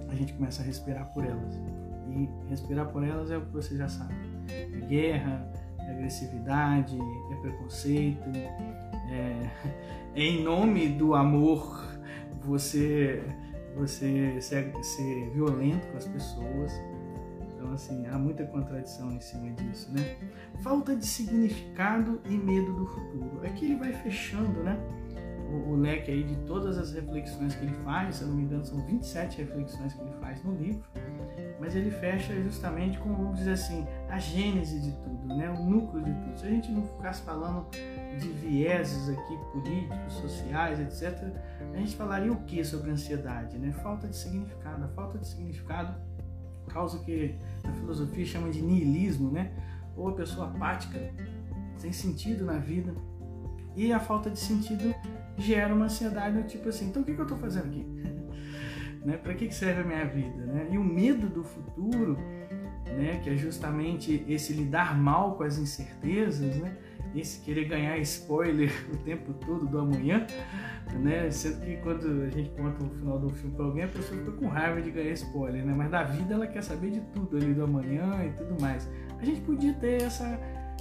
a 0.09 0.15
gente 0.15 0.33
começa 0.33 0.63
a 0.63 0.65
respirar 0.65 1.13
por 1.13 1.27
elas. 1.27 1.61
E 2.09 2.27
respirar 2.49 2.87
por 2.87 3.05
elas 3.05 3.31
é 3.31 3.37
o 3.37 3.43
que 3.43 3.53
você 3.53 3.77
já 3.77 3.87
sabe: 3.87 4.15
é 4.49 4.81
guerra, 4.87 5.53
é 5.79 5.91
agressividade, 5.91 6.99
é 7.31 7.35
preconceito, 7.43 8.31
é, 9.11 9.51
é 10.17 10.23
em 10.23 10.43
nome 10.43 10.89
do 10.89 11.15
amor 11.15 11.87
você 12.43 13.23
você 13.77 14.41
ser, 14.41 14.73
ser 14.83 15.31
violento 15.35 15.87
com 15.89 15.99
as 15.99 16.07
pessoas. 16.07 16.73
Então, 17.63 17.75
assim, 17.75 18.05
há 18.09 18.19
muita 18.19 18.45
contradição 18.45 19.13
em 19.13 19.21
cima 19.21 19.49
disso, 19.53 19.89
né? 19.93 20.17
Falta 20.65 20.97
de 20.97 21.07
significado 21.07 22.21
e 22.29 22.37
medo 22.37 22.73
do 22.73 22.87
futuro. 22.87 23.47
Aqui 23.47 23.67
ele 23.67 23.77
vai 23.77 23.93
fechando, 23.93 24.65
né? 24.65 24.77
o, 25.53 25.73
o, 25.73 25.77
leque 25.77 26.11
aí 26.11 26.25
de 26.25 26.35
todas 26.47 26.79
as 26.79 26.93
reflexões 26.93 27.55
que 27.55 27.65
ele 27.65 27.75
faz, 27.85 28.17
se 28.17 28.23
eu 28.23 28.29
não 28.29 28.37
me 28.37 28.43
engano, 28.45 28.65
são 28.65 28.79
27 28.87 29.39
reflexões 29.39 29.93
que 29.93 30.01
ele 30.01 30.13
faz 30.21 30.43
no 30.43 30.55
livro, 30.55 30.83
mas 31.61 31.77
ele 31.77 31.91
fecha 31.91 32.35
justamente 32.43 32.99
com, 32.99 33.15
vamos 33.15 33.39
dizer 33.39 33.53
assim, 33.53 33.87
a 34.09 34.19
gênese 34.19 34.81
de 34.81 34.93
tudo, 34.93 35.29
né? 35.29 35.51
o 35.51 35.63
núcleo 35.63 36.03
de 36.03 36.13
tudo. 36.13 36.39
Se 36.39 36.47
a 36.47 36.51
gente 36.51 36.73
não 36.73 36.83
ficasse 36.83 37.23
falando 37.23 37.67
de 37.71 38.29
vieses 38.29 39.09
aqui 39.09 39.39
políticos, 39.53 40.15
sociais, 40.15 40.81
etc., 40.81 41.33
a 41.73 41.77
gente 41.77 41.95
falaria 41.97 42.33
o 42.33 42.37
que 42.45 42.65
sobre 42.65 42.91
ansiedade? 42.91 43.59
Né? 43.59 43.73
Falta 43.73 44.09
de 44.09 44.17
significado. 44.17 44.85
A 44.85 44.89
falta 44.89 45.19
de 45.19 45.27
significado 45.27 45.95
causa 46.71 46.99
que 47.01 47.35
a 47.65 47.73
filosofia 47.73 48.25
chama 48.25 48.51
de 48.51 48.63
niilismo, 48.63 49.31
né? 49.31 49.53
ou 49.97 50.09
a 50.09 50.13
pessoa 50.13 50.47
apática 50.47 50.99
sem 51.77 51.93
sentido 51.93 52.45
na 52.45 52.59
vida. 52.59 52.95
E 53.75 53.93
a 53.93 53.99
falta 53.99 54.31
de 54.31 54.39
sentido 54.39 54.95
gera 55.37 55.75
uma 55.75 55.87
ansiedade 55.87 56.37
do 56.37 56.47
tipo 56.47 56.69
assim, 56.69 56.89
então 56.89 57.03
o 57.03 57.05
que, 57.05 57.15
que 57.15 57.21
eu 57.21 57.25
estou 57.25 57.39
fazendo 57.39 57.67
aqui? 57.67 57.87
né? 59.05 59.17
Para 59.17 59.35
que, 59.35 59.49
que 59.49 59.55
serve 59.55 59.81
a 59.81 59.85
minha 59.85 60.05
vida? 60.07 60.47
Né? 60.47 60.69
E 60.71 60.79
o 60.79 60.85
medo 60.85 61.29
do 61.29 61.43
futuro, 61.43 62.19
né? 62.87 63.21
que 63.23 63.31
é 63.31 63.37
justamente 63.37 64.25
esse 64.29 64.53
lidar 64.53 64.97
mal 64.99 65.37
com 65.37 65.43
as 65.43 65.59
incertezas, 65.59 66.57
né? 66.57 66.77
Esse 67.15 67.41
querer 67.41 67.67
ganhar 67.67 67.99
spoiler 67.99 68.71
o 68.93 68.97
tempo 68.99 69.33
todo 69.35 69.67
do 69.67 69.79
amanhã, 69.79 70.27
né? 71.01 71.31
Sendo 71.31 71.61
que 71.61 71.77
quando 71.79 72.23
a 72.23 72.31
gente 72.31 72.51
conta 72.51 72.85
o 72.85 72.89
final 72.91 73.19
do 73.19 73.31
filme 73.31 73.55
para 73.55 73.65
alguém, 73.65 73.85
a 73.85 73.89
pessoa 73.89 74.19
fica 74.19 74.33
com 74.33 74.49
raiva 74.49 74.81
de 74.81 74.91
ganhar 74.91 75.13
spoiler, 75.13 75.65
né? 75.65 75.75
Mas 75.77 75.91
da 75.91 76.03
vida 76.03 76.35
ela 76.35 76.47
quer 76.47 76.63
saber 76.63 76.91
de 76.91 77.01
tudo 77.13 77.37
ali 77.37 77.55
do 77.55 77.65
amanhã 77.65 78.25
e 78.25 78.31
tudo 78.33 78.61
mais. 78.61 78.89
A 79.19 79.25
gente 79.25 79.41
podia 79.43 79.73
ter 79.75 80.03
essa 80.03 80.39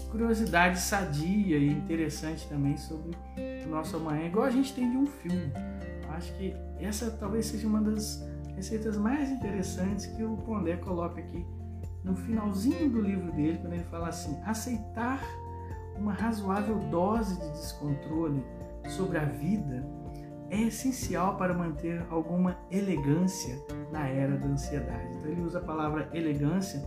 curiosidade 0.10 0.80
sadia 0.80 1.58
e 1.58 1.70
interessante 1.70 2.48
também 2.48 2.76
sobre 2.78 3.12
o 3.66 3.70
nosso 3.70 3.96
amanhã, 3.98 4.26
igual 4.26 4.46
a 4.46 4.52
gente 4.52 4.74
tem 4.74 4.90
de 4.90 4.98
um 4.98 5.06
filme. 5.06 5.52
Acho 6.10 6.34
que 6.38 6.54
essa 6.80 7.10
talvez 7.12 7.46
seja 7.46 7.68
uma 7.68 7.82
das 7.82 8.28
receitas 8.56 8.98
mais 8.98 9.30
interessantes 9.30 10.08
que 10.08 10.24
o 10.24 10.36
Pondé 10.38 10.76
coloca 10.78 11.20
aqui 11.20 11.46
no 12.04 12.16
finalzinho 12.16 12.90
do 12.90 13.02
livro 13.02 13.32
dele, 13.32 13.58
quando 13.60 13.74
ele 13.74 13.84
fala 13.86 14.10
assim: 14.10 14.40
aceitar 14.44 15.22
uma 16.02 16.14
razoável 16.14 16.80
dose 16.90 17.40
de 17.40 17.52
descontrole 17.52 18.44
sobre 18.90 19.20
a 19.20 19.26
vida 19.26 19.86
é 20.50 20.64
essencial 20.64 21.38
para 21.38 21.54
manter 21.54 22.04
alguma 22.10 22.58
elegância 22.72 23.56
na 23.92 24.08
era 24.08 24.36
da 24.38 24.48
ansiedade. 24.48 25.16
Então 25.16 25.32
ele 25.32 25.42
usa 25.42 25.60
a 25.60 25.62
palavra 25.62 26.10
elegância 26.12 26.82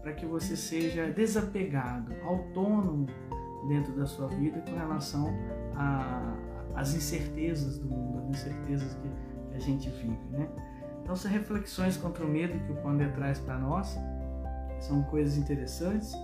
para 0.00 0.12
que 0.12 0.24
você 0.24 0.56
seja 0.56 1.10
desapegado, 1.10 2.14
autônomo 2.24 3.06
dentro 3.68 3.94
da 3.94 4.06
sua 4.06 4.28
vida 4.28 4.60
com 4.60 4.76
relação 4.76 5.28
às 6.74 6.94
incertezas 6.94 7.78
do 7.78 7.88
mundo, 7.88 8.20
às 8.20 8.28
incertezas 8.40 8.94
que, 8.94 9.32
a 9.54 9.58
gente 9.58 9.90
vive, 9.90 10.18
né? 10.30 10.48
Então 11.02 11.14
são 11.14 11.30
reflexões 11.30 11.98
contra 11.98 12.24
o 12.24 12.28
medo 12.28 12.58
que 12.64 12.72
o 12.72 12.76
Pondé 12.76 13.06
traz 13.08 13.38
para 13.38 13.58
nós, 13.58 13.98
são 14.80 15.02
coisas 15.02 15.36
interessantes 15.36 16.14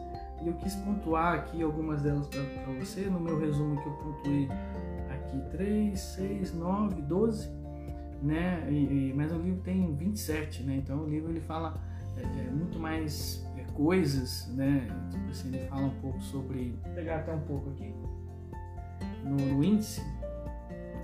e 0.42 0.48
eu 0.48 0.54
quis 0.54 0.74
pontuar 0.76 1.34
aqui 1.34 1.62
algumas 1.62 2.02
delas 2.02 2.28
para 2.28 2.72
você 2.74 3.02
no 3.02 3.20
meu 3.20 3.38
resumo 3.38 3.80
que 3.80 3.88
eu 3.88 3.92
pontuei 3.92 4.48
aqui 5.10 5.40
3, 5.50 5.98
6, 5.98 6.54
9, 6.54 7.02
12, 7.02 7.50
né? 8.22 8.66
E, 8.70 9.10
e, 9.10 9.12
mas 9.14 9.32
o 9.32 9.38
livro 9.38 9.60
tem 9.62 9.94
27, 9.94 10.62
né? 10.62 10.76
Então 10.76 11.00
o 11.00 11.08
livro 11.08 11.30
ele 11.30 11.40
fala 11.40 11.80
é, 12.16 12.22
é, 12.22 12.50
muito 12.50 12.78
mais 12.78 13.46
é, 13.56 13.64
coisas, 13.72 14.48
né? 14.54 14.88
Tipo 15.10 15.30
assim, 15.30 15.48
ele 15.48 15.66
fala 15.66 15.86
um 15.86 16.00
pouco 16.00 16.20
sobre. 16.22 16.78
Vou 16.82 16.94
pegar 16.94 17.16
até 17.16 17.32
um 17.32 17.40
pouco 17.40 17.70
aqui 17.70 17.94
no, 19.24 19.36
no 19.36 19.64
índice, 19.64 20.02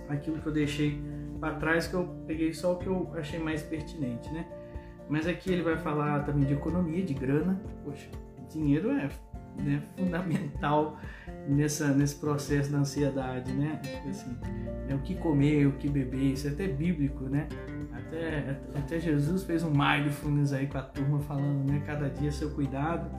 aquilo 0.08 0.38
que 0.38 0.46
eu 0.46 0.52
deixei 0.52 1.02
para 1.40 1.54
trás, 1.56 1.86
que 1.86 1.94
eu 1.94 2.06
peguei 2.26 2.52
só 2.52 2.72
o 2.72 2.78
que 2.78 2.86
eu 2.86 3.12
achei 3.14 3.38
mais 3.38 3.62
pertinente, 3.62 4.32
né? 4.32 4.46
Mas 5.08 5.26
aqui 5.26 5.52
ele 5.52 5.62
vai 5.62 5.76
falar 5.76 6.24
também 6.24 6.46
de 6.46 6.54
economia, 6.54 7.04
de 7.04 7.12
grana. 7.12 7.60
Poxa, 7.84 8.08
dinheiro 8.48 8.90
é 8.90 9.08
né, 9.62 9.82
fundamental 9.96 10.98
nessa, 11.48 11.88
nesse 11.88 12.16
processo 12.16 12.72
da 12.72 12.78
ansiedade, 12.78 13.52
né? 13.52 13.80
Tipo 13.82 14.08
assim, 14.08 14.36
né, 14.88 14.94
o 14.94 14.98
que 14.98 15.14
comer, 15.14 15.66
o 15.66 15.72
que 15.72 15.88
beber, 15.88 16.32
isso 16.32 16.48
é 16.48 16.50
até 16.50 16.66
bíblico, 16.66 17.24
né? 17.24 17.48
Até, 17.92 18.58
até 18.74 19.00
Jesus 19.00 19.44
fez 19.44 19.62
um 19.62 19.70
mindfulness 19.70 20.52
aí 20.52 20.66
com 20.66 20.78
a 20.78 20.82
turma 20.82 21.20
falando, 21.20 21.70
né? 21.70 21.82
Cada 21.86 22.08
dia 22.08 22.32
seu 22.32 22.50
cuidado. 22.50 23.10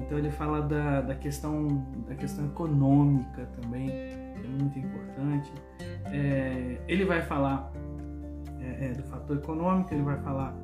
Então 0.00 0.16
ele 0.16 0.30
fala 0.30 0.62
da, 0.62 1.00
da, 1.00 1.14
questão, 1.14 1.84
da 2.08 2.14
questão 2.14 2.46
econômica 2.46 3.46
também, 3.60 3.88
que 3.88 4.46
é 4.46 4.48
muito 4.48 4.78
importante. 4.78 5.52
É, 6.06 6.80
ele 6.86 7.04
vai 7.04 7.20
falar 7.22 7.72
é, 8.60 8.86
é, 8.86 8.92
do 8.92 9.02
fator 9.04 9.36
econômico, 9.36 9.92
ele 9.92 10.02
vai 10.02 10.16
falar 10.18 10.54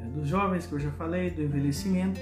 é, 0.00 0.08
dos 0.10 0.28
jovens, 0.28 0.66
que 0.66 0.74
eu 0.74 0.78
já 0.78 0.90
falei, 0.92 1.30
do 1.30 1.42
envelhecimento, 1.42 2.20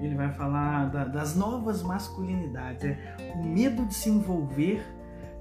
ele 0.00 0.14
vai 0.14 0.32
falar 0.32 0.86
da, 0.86 1.04
das 1.04 1.36
novas 1.36 1.82
masculinidades, 1.82 2.84
é 2.84 3.32
o 3.34 3.44
medo 3.44 3.84
de 3.84 3.94
se 3.94 4.08
envolver 4.08 4.82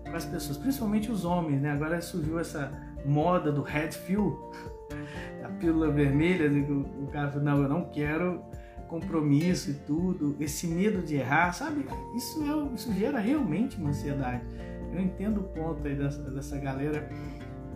com 0.03 0.15
as 0.15 0.25
pessoas, 0.25 0.57
principalmente 0.57 1.11
os 1.11 1.23
homens, 1.23 1.61
né? 1.61 1.71
Agora 1.71 2.01
surgiu 2.01 2.39
essa 2.39 2.71
moda 3.05 3.51
do 3.51 3.61
red 3.61 3.89
pill, 4.05 4.51
a 5.43 5.49
pílula 5.49 5.91
vermelha, 5.91 6.49
né? 6.49 6.65
o, 6.69 7.03
o 7.03 7.07
cara 7.07 7.29
falou, 7.29 7.45
não, 7.45 7.63
eu 7.63 7.69
não 7.69 7.85
quero 7.85 8.41
compromisso 8.87 9.69
e 9.69 9.73
tudo, 9.75 10.35
esse 10.39 10.67
medo 10.67 11.01
de 11.01 11.15
errar, 11.15 11.53
sabe? 11.53 11.85
Isso, 12.15 12.43
é, 12.43 12.73
isso 12.73 12.91
gera 12.93 13.19
realmente 13.19 13.77
uma 13.77 13.89
ansiedade. 13.89 14.43
Eu 14.91 14.99
entendo 14.99 15.41
o 15.41 15.43
ponto 15.43 15.87
aí 15.87 15.95
dessa, 15.95 16.23
dessa 16.31 16.57
galera 16.57 17.07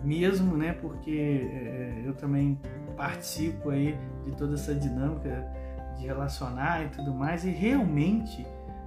mesmo, 0.02 0.56
né? 0.56 0.72
Porque 0.72 1.48
é, 1.50 2.02
eu 2.04 2.14
também 2.14 2.58
participo 2.96 3.70
aí 3.70 3.96
de 4.24 4.32
toda 4.36 4.54
essa 4.54 4.74
dinâmica 4.74 5.46
de 5.96 6.06
relacionar 6.06 6.84
e 6.84 6.88
tudo 6.88 7.12
mais, 7.14 7.44
e 7.44 7.50
realmente 7.50 8.46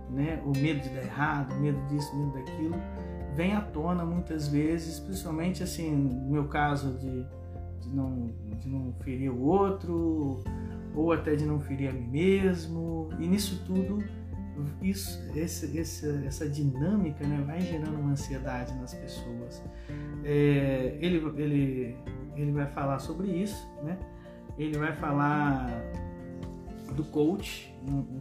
né, 0.09 0.41
o 0.45 0.57
medo 0.57 0.81
de 0.81 0.89
dar 0.89 1.03
errado, 1.03 1.53
o 1.53 1.59
medo 1.59 1.79
disso, 1.87 2.13
o 2.13 2.19
medo 2.19 2.33
daquilo, 2.33 2.75
vem 3.35 3.53
à 3.53 3.61
tona 3.61 4.05
muitas 4.05 4.47
vezes, 4.47 4.99
principalmente 4.99 5.63
assim, 5.63 5.91
no 5.95 6.31
meu 6.31 6.47
caso 6.47 6.93
de, 6.97 7.25
de, 7.81 7.95
não, 7.95 8.31
de 8.57 8.67
não 8.69 8.93
ferir 9.01 9.31
o 9.31 9.41
outro, 9.41 10.43
ou 10.95 11.11
até 11.11 11.35
de 11.35 11.45
não 11.45 11.59
ferir 11.59 11.89
a 11.89 11.93
mim 11.93 12.07
mesmo, 12.07 13.09
e 13.19 13.27
nisso 13.27 13.63
tudo, 13.65 14.03
isso, 14.81 15.21
esse, 15.35 15.77
esse, 15.77 16.25
essa 16.25 16.49
dinâmica 16.49 17.25
né, 17.27 17.43
vai 17.45 17.61
gerando 17.61 17.99
uma 17.99 18.11
ansiedade 18.11 18.73
nas 18.75 18.93
pessoas. 18.93 19.63
É, 20.23 20.97
ele, 20.99 21.17
ele, 21.41 21.95
ele 22.35 22.51
vai 22.51 22.65
falar 22.67 22.99
sobre 22.99 23.27
isso, 23.27 23.69
né? 23.83 23.97
ele 24.57 24.77
vai 24.77 24.95
falar 24.95 25.69
do 26.93 27.03
coach, 27.03 27.73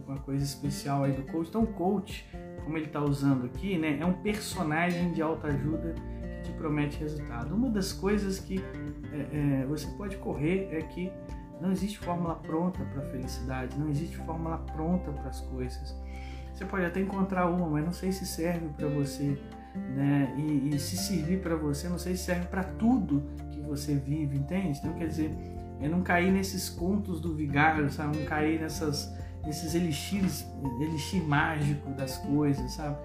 uma 0.07 0.17
coisa 0.19 0.43
especial 0.43 1.03
aí 1.03 1.13
do 1.13 1.23
coach. 1.31 1.49
Então, 1.49 1.63
o 1.63 1.67
coach, 1.67 2.25
como 2.63 2.77
ele 2.77 2.85
está 2.85 3.01
usando 3.01 3.45
aqui, 3.45 3.77
né, 3.77 3.97
é 3.99 4.05
um 4.05 4.13
personagem 4.13 5.11
de 5.13 5.21
autoajuda 5.21 5.95
que 6.43 6.49
te 6.49 6.51
promete 6.57 6.99
resultado. 6.99 7.55
Uma 7.55 7.69
das 7.69 7.91
coisas 7.91 8.39
que 8.39 8.63
é, 9.11 9.61
é, 9.61 9.65
você 9.65 9.87
pode 9.97 10.17
correr 10.17 10.69
é 10.71 10.81
que 10.81 11.11
não 11.61 11.71
existe 11.71 11.97
fórmula 11.99 12.35
pronta 12.35 12.83
para 12.85 13.01
a 13.01 13.05
felicidade, 13.05 13.77
não 13.77 13.89
existe 13.89 14.17
fórmula 14.17 14.57
pronta 14.59 15.11
para 15.11 15.29
as 15.29 15.41
coisas. 15.41 15.95
Você 16.53 16.65
pode 16.65 16.85
até 16.85 16.99
encontrar 16.99 17.47
uma, 17.47 17.67
mas 17.67 17.85
não 17.85 17.91
sei 17.91 18.11
se 18.11 18.25
serve 18.25 18.67
para 18.69 18.87
você, 18.87 19.39
né? 19.95 20.33
E, 20.37 20.69
e 20.69 20.79
se 20.79 20.97
servir 20.97 21.39
para 21.39 21.55
você, 21.55 21.87
não 21.87 21.99
sei 21.99 22.15
se 22.15 22.23
serve 22.23 22.47
para 22.47 22.63
tudo 22.63 23.23
que 23.51 23.59
você 23.61 23.95
vive, 23.95 24.37
entende? 24.37 24.79
Então, 24.79 24.93
quer 24.93 25.07
dizer, 25.07 25.31
é 25.79 25.87
não 25.87 26.01
cair 26.01 26.31
nesses 26.31 26.69
contos 26.69 27.19
do 27.19 27.33
vigário, 27.33 27.89
sabe? 27.91 28.17
Não 28.17 28.25
cair 28.25 28.59
nessas, 28.59 29.13
nesses 29.45 29.75
elixires, 29.75 30.47
elixir 30.79 31.23
mágico 31.23 31.89
das 31.91 32.17
coisas, 32.17 32.71
sabe? 32.73 32.97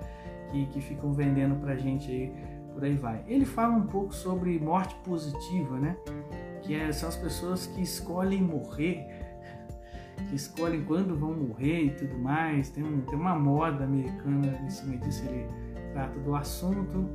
Que, 0.51 0.67
que 0.67 0.81
ficam 0.81 1.13
vendendo 1.13 1.57
pra 1.57 1.77
gente 1.77 2.11
aí, 2.11 2.33
por 2.73 2.85
aí 2.85 2.95
vai. 2.95 3.23
Ele 3.27 3.45
fala 3.45 3.75
um 3.75 3.87
pouco 3.87 4.15
sobre 4.15 4.59
morte 4.59 4.95
positiva, 5.05 5.79
né? 5.79 5.97
Que 6.63 6.75
é, 6.75 6.93
são 6.93 7.09
as 7.09 7.17
pessoas 7.17 7.67
que 7.67 7.83
escolhem 7.83 8.43
morrer, 8.43 9.07
que 10.29 10.37
escolhem 10.37 10.85
quando 10.85 11.17
vão 11.17 11.35
morrer 11.35 11.85
e 11.85 11.91
tudo 11.91 12.19
mais. 12.19 12.71
Tem, 12.71 12.83
um, 12.83 13.03
tem 13.03 13.19
uma 13.19 13.35
moda 13.35 13.85
americana 13.85 14.59
em 14.65 14.71
cima 14.71 14.97
disso, 14.97 15.25
ele 15.27 15.47
trata 15.93 16.19
do 16.21 16.35
assunto. 16.35 17.07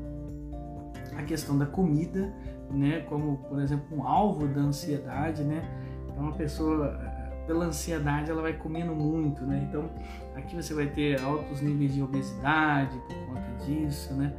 A 1.16 1.24
questão 1.24 1.58
da 1.58 1.66
comida, 1.66 2.32
né, 2.72 3.02
como 3.10 3.38
por 3.50 3.62
exemplo 3.62 3.98
um 3.98 4.06
alvo 4.06 4.48
da 4.48 4.62
ansiedade, 4.62 5.44
né? 5.44 5.64
Então 6.10 6.24
uma 6.24 6.34
pessoa 6.34 7.00
pela 7.46 7.66
ansiedade 7.66 8.30
ela 8.30 8.42
vai 8.42 8.54
comendo 8.54 8.94
muito, 8.94 9.46
né? 9.46 9.66
Então 9.70 9.90
aqui 10.36 10.56
você 10.56 10.74
vai 10.74 10.88
ter 10.88 11.22
altos 11.22 11.62
níveis 11.62 11.94
de 11.94 12.02
obesidade 12.04 12.98
por 13.08 13.16
conta 13.28 13.66
disso, 13.66 14.14
né? 14.14 14.34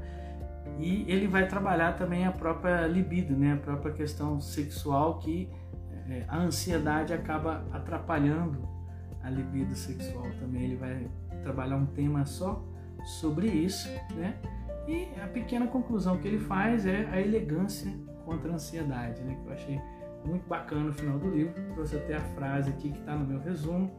E 0.78 1.04
ele 1.10 1.26
vai 1.26 1.48
trabalhar 1.48 1.94
também 1.94 2.26
a 2.26 2.30
própria 2.30 2.86
libido, 2.86 3.36
né? 3.36 3.54
A 3.54 3.56
própria 3.56 3.92
questão 3.92 4.38
sexual 4.40 5.18
que 5.18 5.50
é, 6.08 6.24
a 6.28 6.38
ansiedade 6.38 7.12
acaba 7.12 7.64
atrapalhando 7.72 8.68
a 9.22 9.30
libido 9.30 9.74
sexual 9.74 10.26
também. 10.38 10.64
Ele 10.64 10.76
vai 10.76 11.10
trabalhar 11.42 11.76
um 11.76 11.86
tema 11.86 12.24
só 12.24 12.62
sobre 13.20 13.48
isso, 13.48 13.88
né? 14.14 14.36
E 14.86 15.08
a 15.20 15.26
pequena 15.26 15.66
conclusão 15.66 16.16
que 16.18 16.26
ele 16.28 16.38
faz 16.38 16.86
é 16.86 17.08
a 17.12 17.20
elegância 17.20 17.92
contra 18.28 18.50
a 18.52 18.54
ansiedade, 18.54 19.22
né? 19.22 19.36
Que 19.42 19.48
eu 19.48 19.52
achei 19.54 19.80
muito 20.24 20.46
bacana 20.46 20.82
no 20.82 20.92
final 20.92 21.18
do 21.18 21.30
livro. 21.30 21.54
Trouxe 21.72 21.96
até 21.96 22.16
a 22.16 22.20
frase 22.20 22.68
aqui 22.68 22.92
que 22.92 22.98
está 22.98 23.14
no 23.14 23.26
meu 23.26 23.40
resumo. 23.40 23.90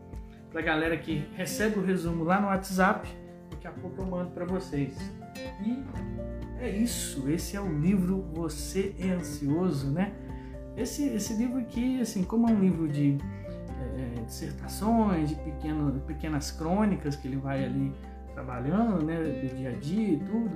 Para 0.52 0.62
a 0.62 0.63
galera 0.63 0.98
que 0.98 1.28
recebe 1.36 1.80
o 1.80 1.84
resumo 1.84 2.24
lá 2.24 2.39
no 2.39 2.48
WhatsApp, 2.48 3.10
daqui 3.50 3.68
a 3.68 3.72
pouco 3.72 4.02
eu 4.02 4.06
mando 4.06 4.30
para 4.32 4.46
vocês. 4.46 4.96
E 5.63 5.84
é 6.60 6.70
isso. 6.70 7.28
Esse 7.30 7.56
é 7.56 7.62
o 7.62 7.80
livro 7.80 8.22
Você 8.34 8.96
é 9.00 9.10
Ansioso, 9.10 9.92
né? 9.92 10.13
Esse, 10.78 11.08
esse 11.10 11.34
livro 11.34 11.60
aqui, 11.60 12.00
assim, 12.00 12.24
como 12.24 12.48
é 12.48 12.52
um 12.52 12.60
livro 12.60 12.88
de 12.88 13.18
é, 13.98 14.20
é 14.20 14.24
dissertações, 14.24 15.30
de 15.30 15.36
pequeno, 15.36 16.00
pequenas 16.02 16.52
crônicas 16.52 17.15
que 17.15 17.28
ele 17.28 17.38
vai 17.38 17.65
ali 17.65 17.92
trabalhando, 18.34 19.04
né, 19.04 19.22
do 19.22 19.56
dia 19.56 19.70
a 19.70 19.74
dia 19.74 20.13
e 20.13 20.18
tudo, 20.18 20.52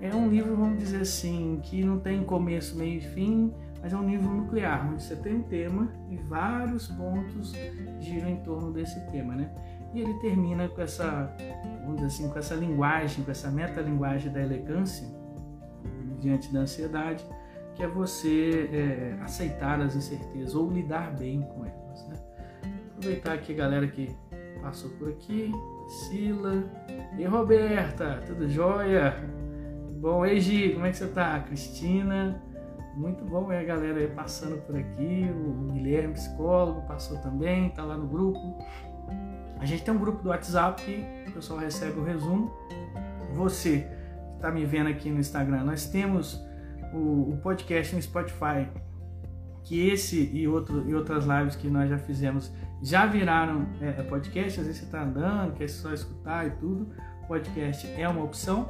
é 0.00 0.14
um 0.14 0.28
livro, 0.28 0.56
vamos 0.56 0.78
dizer 0.78 1.02
assim, 1.02 1.60
que 1.62 1.84
não 1.84 1.98
tem 1.98 2.22
começo, 2.24 2.76
meio 2.76 2.98
e 2.98 3.00
fim, 3.00 3.52
mas 3.80 3.92
é 3.92 3.96
um 3.96 4.08
livro 4.08 4.30
nuclear, 4.30 4.90
onde 4.90 5.02
você 5.02 5.14
tem 5.14 5.36
um 5.36 5.42
tema 5.42 5.92
e 6.08 6.16
vários 6.16 6.88
pontos 6.88 7.52
giram 8.00 8.28
em 8.28 8.36
torno 8.36 8.72
desse 8.72 8.98
tema, 9.10 9.34
né? 9.34 9.50
E 9.92 10.00
ele 10.00 10.14
termina 10.14 10.68
com 10.68 10.80
essa, 10.80 11.30
vamos 11.82 11.96
dizer 11.96 12.06
assim, 12.06 12.28
com 12.30 12.38
essa 12.38 12.54
linguagem, 12.54 13.24
com 13.24 13.30
essa 13.30 13.50
metalinguagem 13.50 14.32
da 14.32 14.40
elegância 14.40 15.06
diante 16.18 16.52
da 16.52 16.60
ansiedade, 16.60 17.24
que 17.74 17.82
é 17.82 17.86
você 17.86 18.70
é, 18.72 19.22
aceitar 19.22 19.80
as 19.80 19.94
incertezas 19.94 20.54
ou 20.54 20.70
lidar 20.70 21.14
bem 21.14 21.42
com 21.42 21.64
elas, 21.64 22.08
né? 22.08 22.16
Aproveitar 22.96 23.34
aqui 23.34 23.52
a 23.52 23.56
galera 23.56 23.86
que 23.86 24.16
passou 24.62 24.90
por 24.92 25.10
aqui, 25.10 25.52
Sila 25.88 26.64
e 27.18 27.24
Roberta, 27.24 28.22
tudo 28.26 28.48
jóia? 28.48 29.43
Bom, 30.04 30.26
Egi, 30.26 30.74
como 30.74 30.84
é 30.84 30.90
que 30.90 30.98
você 30.98 31.06
tá? 31.06 31.40
Cristina, 31.40 32.38
muito 32.94 33.24
bom 33.24 33.46
ver 33.46 33.56
a 33.56 33.64
galera 33.64 34.00
aí 34.00 34.06
passando 34.06 34.60
por 34.66 34.76
aqui. 34.76 35.30
O 35.34 35.72
Guilherme, 35.72 36.12
psicólogo, 36.12 36.82
passou 36.82 37.16
também, 37.22 37.70
tá 37.70 37.82
lá 37.82 37.96
no 37.96 38.06
grupo. 38.06 38.38
A 39.58 39.64
gente 39.64 39.82
tem 39.82 39.94
um 39.94 39.98
grupo 39.98 40.22
do 40.22 40.28
WhatsApp 40.28 40.82
que 40.82 41.30
o 41.30 41.32
pessoal 41.32 41.58
recebe 41.58 41.98
o 41.98 42.04
resumo. 42.04 42.52
Você 43.32 43.88
que 44.28 44.36
está 44.36 44.50
me 44.50 44.66
vendo 44.66 44.90
aqui 44.90 45.08
no 45.08 45.18
Instagram, 45.18 45.64
nós 45.64 45.86
temos 45.86 46.38
o, 46.92 47.30
o, 47.30 47.40
podcast 47.42 47.96
no 47.96 48.02
Spotify, 48.02 48.68
que 49.62 49.88
esse 49.88 50.30
e, 50.34 50.46
outro, 50.46 50.86
e 50.86 50.94
outras 50.94 51.24
lives 51.24 51.56
que 51.56 51.68
nós 51.68 51.88
já 51.88 51.96
fizemos 51.96 52.52
já 52.82 53.06
viraram 53.06 53.68
é, 53.80 54.00
é 54.00 54.02
podcast. 54.02 54.60
Às 54.60 54.66
vezes 54.66 54.82
você 54.82 54.84
está 54.84 55.02
andando, 55.02 55.54
quer 55.54 55.66
só 55.66 55.94
escutar 55.94 56.46
e 56.46 56.50
tudo. 56.50 56.94
Podcast 57.26 57.90
é 57.96 58.06
uma 58.06 58.22
opção. 58.22 58.68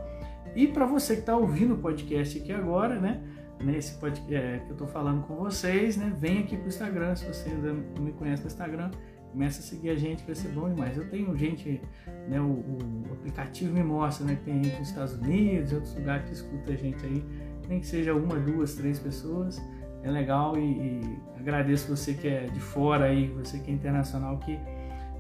E 0.55 0.67
para 0.69 0.87
você 0.87 1.14
que 1.14 1.21
está 1.21 1.37
ouvindo 1.37 1.75
o 1.75 1.79
podcast 1.79 2.38
aqui 2.38 2.53
agora, 2.53 3.01
né? 3.01 3.21
nesse 3.62 3.95
podcast 3.99 4.35
é, 4.35 4.59
que 4.59 4.69
eu 4.69 4.73
estou 4.73 4.87
falando 4.87 5.23
com 5.27 5.37
vocês, 5.37 5.97
né? 5.97 6.12
Vem 6.19 6.40
aqui 6.40 6.57
pro 6.57 6.69
Instagram, 6.69 7.14
se 7.17 7.27
você 7.27 7.49
ainda 7.49 7.73
não 7.73 8.05
me 8.05 8.12
conhece 8.12 8.43
no 8.43 8.49
Instagram, 8.49 8.90
começa 9.31 9.61
a 9.61 9.62
seguir 9.62 9.90
a 9.90 9.97
gente, 9.97 10.25
vai 10.25 10.35
ser 10.35 10.49
bom 10.49 10.69
demais. 10.69 10.97
Eu 10.97 11.09
tenho 11.09 11.37
gente, 11.37 11.81
né? 12.29 12.40
O, 12.40 12.45
o 12.45 13.12
aplicativo 13.12 13.73
me 13.73 13.83
mostra, 13.83 14.27
né? 14.27 14.37
Que 14.37 14.45
tem 14.45 14.62
gente 14.62 14.79
nos 14.79 14.88
Estados 14.88 15.14
Unidos, 15.14 15.73
outros 15.73 15.95
lugares 15.95 16.27
que 16.27 16.35
escuta 16.35 16.73
a 16.73 16.77
gente 16.77 17.05
aí, 17.05 17.25
nem 17.69 17.81
que 17.81 17.87
seja 17.87 18.14
uma, 18.14 18.38
duas, 18.38 18.75
três 18.75 18.99
pessoas, 18.99 19.61
é 20.03 20.11
legal 20.11 20.57
e, 20.59 21.01
e 21.01 21.19
agradeço 21.38 21.95
você 21.95 22.14
que 22.14 22.29
é 22.29 22.45
de 22.47 22.61
fora 22.61 23.07
aí, 23.07 23.29
você 23.29 23.59
que 23.59 23.71
é 23.71 23.75
internacional, 23.75 24.38
que 24.38 24.59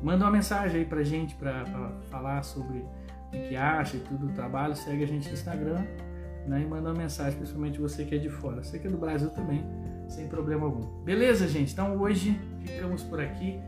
manda 0.02 0.24
uma 0.24 0.30
mensagem 0.30 0.80
aí 0.80 0.86
pra 0.86 1.02
gente 1.02 1.34
para 1.36 1.64
falar 2.10 2.42
sobre 2.42 2.84
o 3.34 3.48
que 3.48 3.56
acha 3.56 3.96
e 3.96 4.00
tudo 4.00 4.26
do 4.26 4.32
trabalho, 4.32 4.74
segue 4.74 5.04
a 5.04 5.06
gente 5.06 5.28
no 5.28 5.34
Instagram 5.34 5.84
né, 6.46 6.60
e 6.62 6.66
manda 6.66 6.90
uma 6.90 6.98
mensagem, 6.98 7.36
principalmente 7.38 7.80
você 7.80 8.04
que 8.04 8.14
é 8.14 8.18
de 8.18 8.28
fora. 8.28 8.62
Você 8.62 8.78
que 8.78 8.86
é 8.86 8.90
do 8.90 8.98
Brasil 8.98 9.30
também, 9.30 9.64
sem 10.08 10.28
problema 10.28 10.66
algum. 10.66 11.02
Beleza, 11.02 11.48
gente? 11.48 11.72
Então 11.72 11.96
hoje 12.00 12.38
ficamos 12.60 13.02
por 13.02 13.20
aqui. 13.20 13.60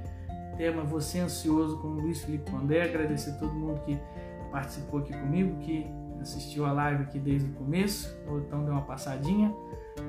Tema 0.56 0.82
Você 0.84 1.20
Ansioso 1.20 1.78
com 1.80 1.88
o 1.88 2.00
Luiz 2.00 2.22
Felipe 2.22 2.50
Condé. 2.50 2.82
Agradecer 2.82 3.30
a 3.30 3.34
todo 3.34 3.52
mundo 3.52 3.80
que 3.84 3.98
participou 4.50 5.00
aqui 5.00 5.12
comigo, 5.12 5.58
que 5.58 5.86
assistiu 6.20 6.64
a 6.64 6.72
live 6.72 7.02
aqui 7.02 7.18
desde 7.18 7.48
o 7.50 7.52
começo, 7.54 8.16
ou 8.26 8.40
então 8.40 8.64
deu 8.64 8.72
uma 8.72 8.82
passadinha. 8.82 9.54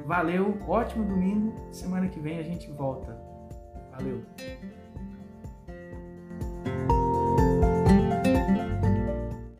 Valeu, 0.05 0.57
ótimo 0.67 1.03
domingo. 1.03 1.53
Semana 1.71 2.07
que 2.07 2.19
vem 2.19 2.39
a 2.39 2.43
gente 2.43 2.71
volta. 2.71 3.17
Valeu! 3.91 4.23